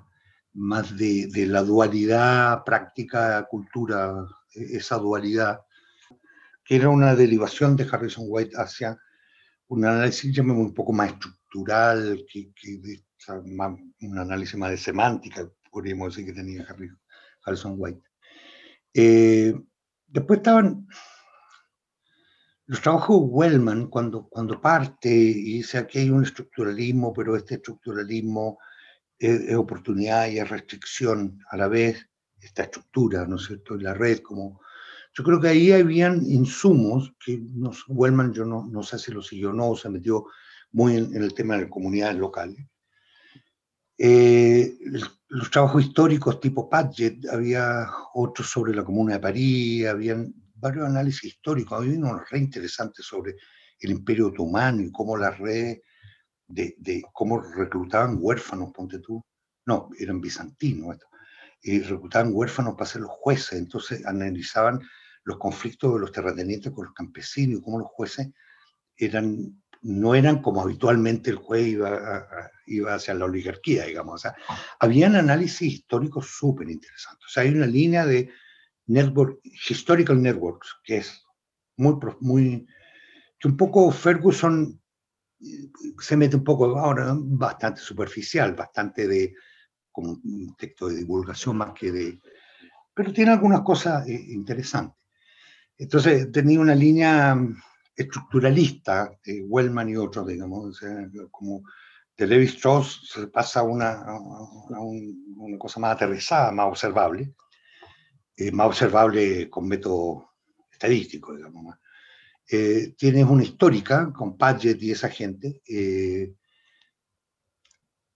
más 0.54 0.96
de, 0.96 1.28
de, 1.28 1.48
la 1.48 1.64
dualidad 1.64 2.64
práctica, 2.64 3.46
cultura, 3.50 4.26
e, 4.56 4.78
esa 4.78 4.96
dualidad, 5.00 5.60
que 6.64 6.78
era 6.78 6.88
una 6.88 7.14
derivación 7.14 7.76
de 7.76 7.86
Harrison 7.92 8.24
White 8.26 8.56
hacia 8.56 8.98
un 9.68 9.84
análisis, 9.84 10.38
un 10.39 10.74
poco 10.74 10.94
más 10.94 11.12
estructural, 11.12 12.24
que, 12.32 12.54
que 12.54 13.04
un 14.02 14.18
análisis 14.18 14.56
más 14.56 14.72
de 14.72 14.78
semántica, 14.78 15.46
podríamos 15.70 16.16
decir 16.16 16.26
que 16.26 16.39
tenía 16.39 16.66
Harrison 17.44 17.76
White. 17.78 18.02
después 20.08 20.38
estaban 20.38 20.88
los 22.68 22.82
trabajos 22.82 23.22
Wellman, 23.24 23.88
cuando, 23.88 24.28
cuando 24.30 24.62
parte 24.62 25.09
y 25.09 25.57
dice 25.57 25.78
aquí 25.78 25.99
hay 25.99 26.09
un 26.09 26.24
estructuralismo, 26.24 27.14
pero 27.14 27.36
este 27.36 27.55
estructuralismo 27.55 28.59
es, 29.18 29.53
oportunidad 29.55 30.28
y 30.30 30.39
es 30.39 30.49
restricción 30.49 31.39
a 31.49 31.57
la 31.57 31.68
vez, 31.68 32.07
esta 32.39 32.64
estructura, 32.64 33.26
¿no 33.26 33.36
es 33.36 33.45
cierto?, 33.45 33.76
la 33.76 33.93
red, 33.93 34.20
como... 34.20 34.62
Yo 35.14 35.26
creo 35.26 35.41
que 35.41 35.49
ahí 35.49 35.74
habían 35.74 36.26
insumos 36.26 37.14
que 37.26 37.38
no, 37.38 37.72
Wellman, 37.89 38.32
yo 38.32 38.45
no, 38.45 38.66
no 38.66 38.82
sé 38.82 38.97
si 38.97 39.12
lo 39.12 39.22
siguió 39.22 39.49
o 39.49 39.53
no, 39.53 39.76
se 39.76 39.89
metió 39.89 40.28
muy 40.72 40.95
en, 40.95 41.14
el 41.14 41.34
tema 41.34 41.55
de 41.55 41.64
las 41.64 41.70
comunidades 41.70 42.16
locales. 42.18 42.66
Eh, 43.97 44.78
los 45.28 45.51
trabajos 45.51 45.84
históricos 45.84 46.39
tipo 46.39 46.70
Padgett, 46.70 47.28
había 47.28 47.89
otros 48.14 48.49
sobre 48.49 48.74
la 48.74 48.86
Comuna 48.86 49.16
de 49.16 49.20
París, 49.20 49.86
habían 49.86 50.34
varios 50.62 50.88
análisis 50.88 51.26
históricos. 51.26 51.80
Había 51.80 51.97
unos 51.97 52.30
re 52.30 52.39
interesantes 52.39 53.05
sobre 53.05 53.36
el 53.80 53.91
Imperio 53.91 54.28
Otomano 54.28 54.82
y 54.82 54.91
cómo 54.91 55.18
las 55.18 55.38
redes 55.38 55.82
de, 56.47 56.76
de, 56.78 57.03
cómo 57.14 57.41
reclutaban 57.41 58.18
huérfanos, 58.20 58.72
ponte 58.72 58.99
tú. 58.99 59.24
No, 59.66 59.89
eran 59.97 60.22
bizantinos. 60.22 60.97
Y 61.62 61.80
reclutaban 61.82 62.32
huérfanos 62.34 62.76
para 62.76 62.89
ser 62.89 63.01
los 63.01 63.12
jueces. 63.12 63.59
Entonces 63.59 64.05
analizaban 64.05 64.80
los 65.24 65.38
conflictos 65.38 65.93
de 65.93 65.99
los 65.99 66.12
terratenientes 66.12 66.72
con 66.72 66.86
los 66.86 66.93
campesinos 66.93 67.59
y 67.59 67.62
cómo 67.62 67.80
los 67.80 67.89
jueces 67.89 68.30
eran, 68.95 69.62
no 69.82 70.16
eran 70.16 70.41
como 70.41 70.62
habitualmente 70.62 71.30
el 71.30 71.38
juez 71.38 71.68
iba, 71.68 72.22
iba 72.66 72.95
hacia 72.95 73.14
la 73.14 73.26
oligarquía, 73.26 73.86
digamos. 73.86 74.16
O 74.16 74.18
sea, 74.18 74.36
habían 74.80 75.16
análisis 75.16 75.74
históricos 75.74 76.28
súper 76.28 76.70
interesantes. 76.70 77.26
O 77.26 77.30
sea, 77.30 77.43
hay 77.43 77.49
una 77.49 77.68
línea 77.68 78.05
de 78.05 78.32
network, 78.88 79.39
historical 79.43 80.21
networks, 80.21 80.75
que 80.84 80.97
es 80.97 81.23
muy, 81.77 81.95
muy, 82.19 82.67
que 83.39 83.47
un 83.47 83.57
poco 83.57 83.91
Ferguson 83.91 84.79
eh, 85.41 85.69
se 85.99 86.17
mete 86.17 86.36
un 86.36 86.43
poco 86.43 86.77
ahora, 86.77 87.13
bastante 87.15 87.82
superficial, 87.82 88.53
bastante 88.53 89.07
de, 89.07 89.34
como 89.91 90.11
un 90.23 90.55
texto 90.57 90.88
de 90.88 90.97
divulgación 90.97 91.57
más 91.57 91.73
que 91.73 91.91
de, 91.91 92.19
pero 92.93 93.13
tiene 93.13 93.32
algunas 93.32 93.61
cosas 93.61 94.07
eh, 94.07 94.25
interesantes. 94.29 94.97
Entonces 95.77 96.32
tenía 96.32 96.59
una 96.59 96.75
línea 96.75 97.36
estructuralista 97.95 99.11
de 99.23 99.41
Wellman 99.41 99.89
y 99.89 99.95
otros, 99.95 100.27
digamos, 100.27 100.79
como 101.32 101.63
de 102.17 102.27
Levi 102.27 102.45
Strauss 102.45 103.09
se 103.11 103.27
pasa 103.27 103.61
a 103.61 103.63
una, 103.63 103.93
a 103.93 104.79
una 104.79 105.57
cosa 105.57 105.79
más 105.79 105.95
aterrizada, 105.95 106.51
más 106.51 106.67
observable, 106.67 107.34
eh, 108.36 108.51
más 108.51 108.67
observable 108.67 109.49
con 109.49 109.67
método 109.67 110.32
estadístico, 110.71 111.36
digamos. 111.36 111.77
Eh, 112.49 112.95
tienes 112.97 113.25
una 113.25 113.43
histórica 113.43 114.11
con 114.11 114.38
Padgett 114.38 114.82
y 114.82 114.91
esa 114.91 115.09
gente, 115.09 115.61
eh, 115.67 116.34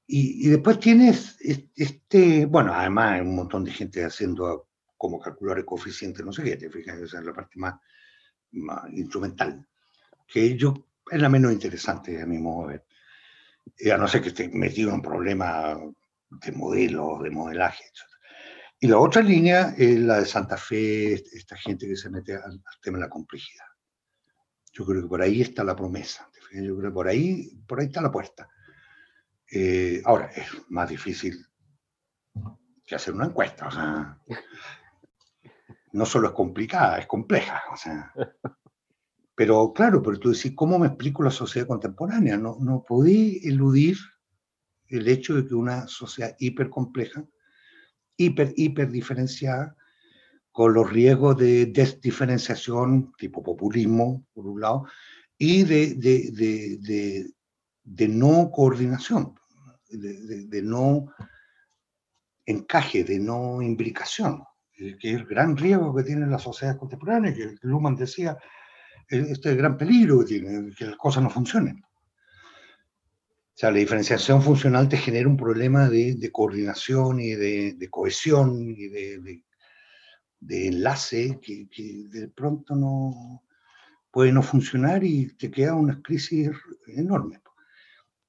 y, 0.08 0.50
después 0.50 0.80
tienes 0.80 1.38
este, 1.76 2.46
bueno, 2.46 2.74
además 2.74 3.14
hay 3.14 3.22
un 3.22 3.36
montón 3.36 3.64
de 3.64 3.72
gente 3.72 4.04
haciendo 4.04 4.70
como 4.98 5.20
calcular 5.20 5.58
el 5.58 5.66
coeficiente, 5.66 6.24
no 6.24 6.32
sé 6.32 6.44
qué, 6.44 6.58
te 6.58 6.70
fijas, 6.70 7.00
esa 7.00 7.20
es 7.20 7.26
la 7.26 7.34
parte 7.34 7.58
más, 7.58 7.76
instrumental, 8.92 9.68
que 10.28 10.56
yo 10.56 10.74
es 11.10 11.22
la 11.22 11.30
menos 11.30 11.52
interesante 11.52 12.22
a 12.22 12.26
mi 12.26 12.38
modo 12.38 12.68
de 12.68 12.82
ver. 13.78 13.94
a 13.94 13.98
no 13.98 14.08
ser 14.08 14.22
que 14.22 14.30
esté 14.30 14.50
metido 14.50 14.90
en 14.90 14.96
un 14.96 15.02
problema 15.02 15.78
de 16.30 16.52
modelos, 16.52 17.24
de 17.24 17.32
modelaje, 17.32 17.84
etc. 17.84 18.15
Y 18.80 18.88
la 18.88 19.00
otra 19.00 19.22
línea 19.22 19.74
es 19.78 20.00
la 20.00 20.20
de 20.20 20.26
Santa 20.26 20.58
Fe, 20.58 21.14
esta 21.14 21.56
gente 21.56 21.88
que 21.88 21.96
se 21.96 22.10
mete 22.10 22.36
al, 22.36 22.62
tema 22.82 22.98
de 22.98 23.06
la 23.06 23.10
complejidad. 23.10 23.66
Yo 24.74 24.86
creo 24.86 25.04
que 25.04 25.08
por 25.08 25.22
ahí 25.22 25.42
está 25.42 25.64
la 25.64 25.76
promesa. 25.76 26.30
Yo 26.52 26.78
creo 26.78 26.90
que 26.90 26.94
por 26.94 27.08
ahí, 27.08 27.58
por 27.68 27.80
ahí 27.80 27.88
está 27.88 28.02
la 28.02 28.12
puerta. 28.12 28.50
Eh, 29.52 30.02
ahora, 30.04 30.28
es 30.36 30.46
más 30.70 30.90
difícil 30.90 31.46
que 32.86 32.96
hacer 32.96 33.14
una 33.14 33.26
encuesta. 33.26 33.68
O 33.68 33.72
sea, 33.72 34.20
no 35.94 36.06
solo 36.06 36.28
es 36.28 36.34
complicada, 36.34 37.00
es 37.00 37.08
compleja. 37.08 37.64
O 37.72 37.78
sea. 37.78 38.14
Pero 39.36 39.74
claro, 39.74 40.02
pero 40.02 40.18
tú 40.18 40.32
decís, 40.32 40.54
¿cómo 40.56 40.80
me 40.80 40.88
explico 40.88 41.22
la 41.22 41.30
sociedad 41.30 41.68
contemporánea? 41.68 42.38
No, 42.38 42.58
no 42.62 42.86
podí 42.88 43.42
eludir 43.44 43.98
el 44.88 45.08
hecho 45.10 45.36
de 45.36 45.46
que 45.46 45.54
una 45.54 45.88
sociedad 45.88 46.36
hipercompleja 46.40 47.26
hiper, 48.18 48.54
hiper 48.56 48.92
diferenciada, 48.92 49.76
con 50.52 50.74
los 50.74 50.90
riesgos 50.90 51.38
de 51.38 51.66
desdiferenciación, 51.66 53.12
tipo 53.18 53.44
populismo, 53.44 54.26
por 54.34 54.48
un 54.48 54.62
lado, 54.62 54.86
y 55.38 55.64
de, 55.64 55.96
de, 55.96 56.32
de, 56.80 57.30
de 57.84 58.08
no 58.08 58.50
coordinación, 58.52 59.36
de, 59.90 60.62
no 60.62 61.08
encaje, 62.46 63.04
de 63.04 63.20
no 63.20 63.62
imbricación, 63.62 64.44
que 64.74 64.96
es 65.02 65.16
el 65.16 65.26
gran 65.26 65.58
riesgo 65.58 65.94
que 65.94 66.04
tiene 66.04 66.26
la 66.26 66.40
sociedad 66.40 66.78
contemporánea, 66.78 67.34
que 67.34 67.56
Luhmann 67.62 67.96
decía, 67.96 68.38
este 69.10 69.56
gran 69.56 69.78
peligro 69.78 70.20
que 70.20 70.26
tiene, 70.26 70.74
que 70.74 70.86
las 70.86 70.96
cosas 70.96 71.22
no 71.24 71.30
funcionen. 71.30 71.84
O 73.56 73.58
sea, 73.58 73.72
la 73.72 73.78
diferenciación 73.78 74.42
funcional 74.42 74.90
te 74.90 74.98
genera 74.98 75.30
un 75.30 75.38
problema 75.38 75.88
de, 75.88 76.30
coordinación 76.30 77.22
y 77.22 77.36
de, 77.36 77.88
cohesión 77.90 78.60
y 78.60 78.90
de, 78.90 79.42
enlace 80.50 81.40
que, 81.42 81.66
de 82.10 82.28
pronto 82.28 82.76
no 82.76 83.44
puede 84.12 84.34
no 84.34 84.44
funcionar 84.44 85.06
y 85.06 85.28
te 85.38 85.50
queda 85.50 85.74
una 85.74 86.02
crisis 86.02 86.50
enorme. 86.86 87.42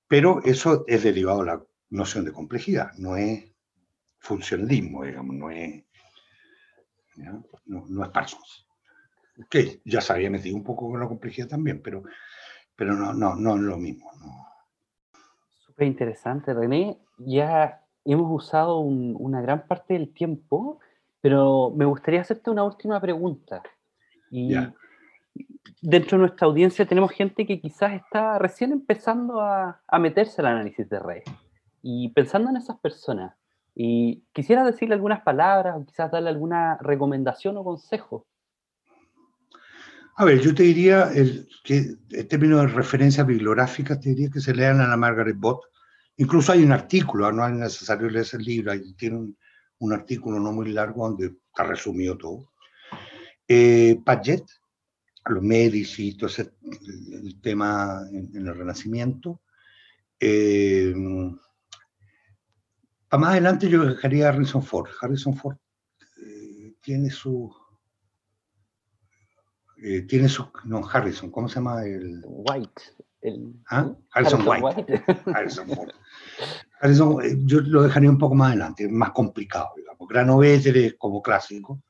Pero 0.06 0.40
eso 0.44 0.84
es 0.86 1.02
derivado 1.02 1.40
de 1.40 1.46
la 1.46 1.66
noción 1.90 2.24
de 2.24 2.32
complejidad, 2.32 2.92
no 2.96 3.16
es 3.16 3.52
funcionalismo, 4.20 5.02
digamos, 5.02 5.34
no 5.34 5.50
es, 5.50 5.82
no, 7.64 8.04
es 8.04 8.10
Parsons. 8.10 8.68
Que 9.50 9.80
ya 9.84 10.00
se 10.00 10.12
había 10.12 10.30
metido 10.30 10.54
un 10.54 10.62
poco 10.62 10.88
con 10.88 11.00
la 11.00 11.08
complejidad 11.08 11.48
también, 11.48 11.82
pero, 11.82 12.04
pero 12.76 12.94
no, 12.94 13.12
no, 13.12 13.34
no 13.34 13.56
es 13.56 13.62
lo 13.62 13.76
mismo. 13.76 14.45
Interesante, 15.84 16.54
René. 16.54 16.98
Ya 17.18 17.82
hemos 18.04 18.30
usado 18.30 18.78
una 18.78 19.40
gran 19.40 19.66
parte 19.66 19.94
del 19.94 20.12
tiempo, 20.12 20.78
pero 21.20 21.72
me 21.76 21.84
gustaría 21.84 22.20
hacerte 22.20 22.50
una 22.50 22.64
última 22.64 23.00
pregunta. 23.00 23.62
Y 24.30 24.54
dentro 25.82 26.16
de 26.16 26.22
nuestra 26.22 26.46
audiencia 26.46 26.86
tenemos 26.86 27.10
gente 27.10 27.46
que 27.46 27.60
quizás 27.60 27.92
está 27.92 28.38
recién 28.38 28.72
empezando 28.72 29.40
a, 29.40 29.82
a 29.86 29.98
meterse 29.98 30.40
al 30.40 30.48
análisis 30.48 30.88
de 30.88 30.98
redes. 30.98 31.24
Y 31.82 32.08
pensando 32.10 32.50
en 32.50 32.56
esas 32.56 32.78
personas, 32.78 33.34
y 33.78 34.22
quisiera 34.32 34.64
decirle 34.64 34.94
algunas 34.94 35.20
palabras 35.20 35.76
o 35.76 35.84
quizás 35.84 36.10
darle 36.10 36.30
alguna 36.30 36.78
recomendación 36.80 37.58
o 37.58 37.64
consejo. 37.64 38.26
A 40.18 40.24
ver, 40.24 40.40
yo 40.40 40.54
te 40.54 40.62
diría 40.62 41.12
el, 41.14 41.46
que 41.62 41.94
en 42.10 42.28
términos 42.28 42.62
de 42.62 42.68
referencias 42.68 43.26
bibliográficas, 43.26 44.00
te 44.00 44.10
diría 44.10 44.30
que 44.30 44.40
se 44.40 44.54
lean 44.54 44.80
a 44.80 44.88
la 44.88 44.96
Margaret 44.96 45.36
Bott. 45.38 45.60
Incluso 46.16 46.52
hay 46.52 46.62
un 46.62 46.72
artículo, 46.72 47.30
no 47.30 47.46
es 47.46 47.52
necesario 47.52 48.08
leer 48.08 48.26
el 48.32 48.42
libro, 48.42 48.72
tiene 48.96 49.34
un 49.78 49.92
artículo 49.92 50.40
no 50.40 50.52
muy 50.52 50.72
largo 50.72 51.06
donde 51.06 51.26
está 51.26 51.64
resumido 51.64 52.16
todo. 52.16 52.50
Eh, 53.46 54.00
Paget, 54.04 54.44
los 55.26 55.42
Medici, 55.42 56.16
todo 56.16 56.30
ese, 56.30 56.50
el, 56.62 57.38
tema 57.42 58.00
en, 58.10 58.34
el 58.34 58.56
Renacimiento. 58.56 59.42
Eh, 60.18 60.94
para 63.08 63.20
más 63.20 63.30
adelante 63.32 63.68
yo 63.68 63.84
dejaría 63.84 64.26
a 64.26 64.28
Harrison 64.30 64.62
Ford. 64.62 64.88
Harrison 65.00 65.36
Ford 65.36 65.56
eh, 66.26 66.74
tiene 66.80 67.10
su... 67.10 67.54
Eh, 69.82 70.02
tiene 70.02 70.28
su... 70.28 70.46
No, 70.64 70.86
Harrison, 70.90 71.30
¿cómo 71.30 71.48
se 71.48 71.56
llama? 71.56 71.84
El, 71.84 72.22
White. 72.24 72.82
El, 73.20 73.54
¿Ah? 73.70 73.92
Harrison, 74.12 74.46
White. 74.46 75.04
Harrison 75.34 75.68
Ford. 75.68 75.90
Harrison, 76.80 77.22
eh, 77.22 77.36
yo 77.44 77.60
lo 77.60 77.82
dejaría 77.82 78.10
un 78.10 78.18
poco 78.18 78.34
más 78.34 78.48
adelante, 78.48 78.88
más 78.88 79.10
complicado, 79.10 79.70
digamos. 79.76 80.08
Granovetter 80.08 80.76
es 80.76 80.94
como 80.94 81.22
clásico. 81.22 81.82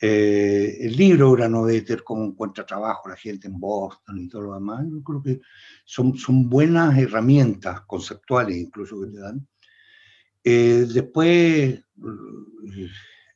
el 0.00 0.96
libro 0.96 1.32
Granovetter, 1.32 2.04
cómo 2.04 2.24
encuentra 2.24 2.64
trabajo 2.64 3.08
la 3.08 3.16
gente 3.16 3.48
en 3.48 3.58
Boston 3.58 4.18
y 4.18 4.28
todo 4.28 4.42
lo 4.42 4.54
demás, 4.54 4.86
yo 4.88 5.02
creo 5.02 5.22
que 5.22 5.40
son, 5.84 6.16
son 6.16 6.48
buenas 6.48 6.96
herramientas 6.96 7.80
conceptuales 7.82 8.56
incluso 8.56 9.00
que 9.00 9.08
te 9.08 9.18
dan 9.18 9.46
eh, 10.50 10.86
después, 10.90 11.28
eh, 11.28 11.82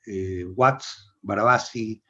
eh, 0.07 0.45
Watts, 0.45 1.15
Barabasi, 1.21 2.03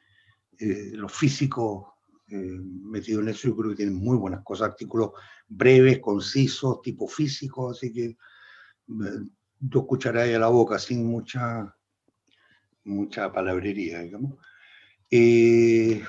los 0.59 1.11
físicos 1.11 1.87
metidos 2.27 3.23
en 3.23 3.29
eso, 3.29 3.49
yo 3.49 3.55
creo 3.55 3.71
que 3.71 3.77
tienen 3.77 3.95
muy 3.95 4.17
buenas 4.17 4.43
cosas, 4.43 4.69
artículos 4.69 5.11
breves, 5.47 5.99
concisos, 5.99 6.81
tipo 6.81 7.07
físico, 7.07 7.71
así 7.71 7.93
que 7.93 8.17
tú 9.69 9.79
escucharás 9.79 10.23
ahí 10.23 10.33
a 10.33 10.39
la 10.39 10.47
boca 10.47 10.79
sin 10.79 11.05
mucha, 11.05 11.75
mucha 12.85 13.31
palabrería, 13.31 13.99
digamos. 13.99 14.37
y 15.09 16.01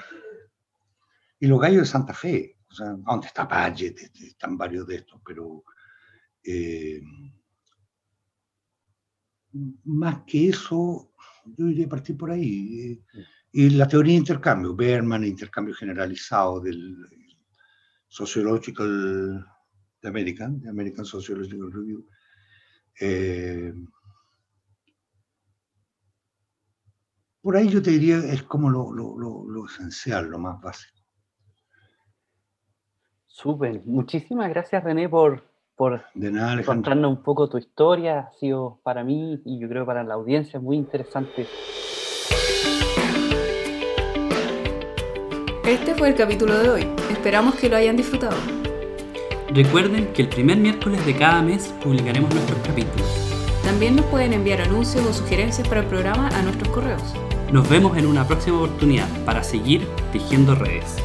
los 1.41 1.61
gallos 1.61 1.83
de 1.83 1.87
Santa 1.87 2.15
Fe, 2.15 2.57
o 2.69 2.75
sea, 2.75 2.93
donde 2.93 3.27
está 3.27 3.47
Paget, 3.47 4.11
están 4.15 4.57
varios 4.57 4.87
de 4.87 4.97
estos, 4.97 5.21
pero 5.25 5.65
más 9.85 10.23
que 10.27 10.49
eso, 10.49 11.13
yo 11.57 11.69
iría 11.69 11.87
a 11.87 11.89
partir 11.91 12.17
por 12.17 12.31
ahí. 12.31 13.03
Y 13.57 13.71
la 13.71 13.87
teoría 13.87 14.15
de 14.15 14.19
intercambio, 14.19 14.75
Berman, 14.75 15.23
intercambio 15.23 15.77
generalizado 15.77 16.59
del 16.59 16.97
Sociological 18.09 19.47
de 20.03 20.09
American, 20.09 20.61
de 20.61 20.71
American 20.71 21.05
Sociological 21.05 21.71
Review. 21.73 22.05
Eh, 23.01 23.73
por 27.41 27.57
ahí 27.57 27.69
yo 27.69 27.81
te 27.81 27.93
diría 27.93 28.17
es 28.19 28.43
como 28.43 28.69
lo, 28.69 28.93
lo, 28.93 29.17
lo 29.17 29.67
esencial, 29.67 30.27
lo 30.27 30.41
más 30.41 30.61
básico. 30.61 30.99
Súper, 33.29 33.87
muchísimas 33.87 34.49
gracias 34.49 34.83
René 34.83 35.09
por, 35.09 35.45
por 35.77 36.03
contarnos 36.67 37.19
un 37.19 37.23
poco 37.23 37.49
tu 37.49 37.59
historia. 37.59 38.19
Ha 38.19 38.33
sido 38.33 38.81
para 38.83 39.05
mí 39.05 39.41
y 39.45 39.61
yo 39.61 39.69
creo 39.69 39.87
para 39.87 40.03
la 40.03 40.15
audiencia 40.15 40.59
muy 40.59 40.77
interesante. 40.77 41.47
Este 45.67 45.95
fue 45.95 46.09
el 46.09 46.15
capítulo 46.15 46.59
de 46.59 46.69
hoy. 46.69 46.87
Esperamos 47.11 47.55
que 47.55 47.71
lo 47.71 47.77
hayan 47.77 47.97
disfrutado. 47.97 48.37
Recuerden 49.49 50.13
que 50.13 50.21
el 50.21 50.29
primer 50.29 50.59
miércoles 50.59 51.05
de 51.07 51.17
cada 51.17 51.41
mes 51.41 51.73
publicaremos 51.83 52.35
nuestros 52.35 52.59
capítulos. 52.59 53.09
También 53.65 53.97
nos 53.97 54.05
pueden 54.07 54.35
enviar 54.35 54.61
anuncios 54.61 55.07
o 55.07 55.15
sugerencias 55.15 55.67
para 55.67 55.81
el 55.81 55.87
programa 55.87 56.29
a 56.29 56.43
nuestros 56.43 56.69
correos. 56.69 57.03
Nos 57.51 57.67
vemos 57.67 57.97
en 57.97 58.07
una 58.07 58.29
próxima 58.29 58.59
oportunidad 58.59 59.09
para 59.25 59.43
seguir 59.43 59.89
tejiendo 60.13 60.55
redes. 60.55 60.97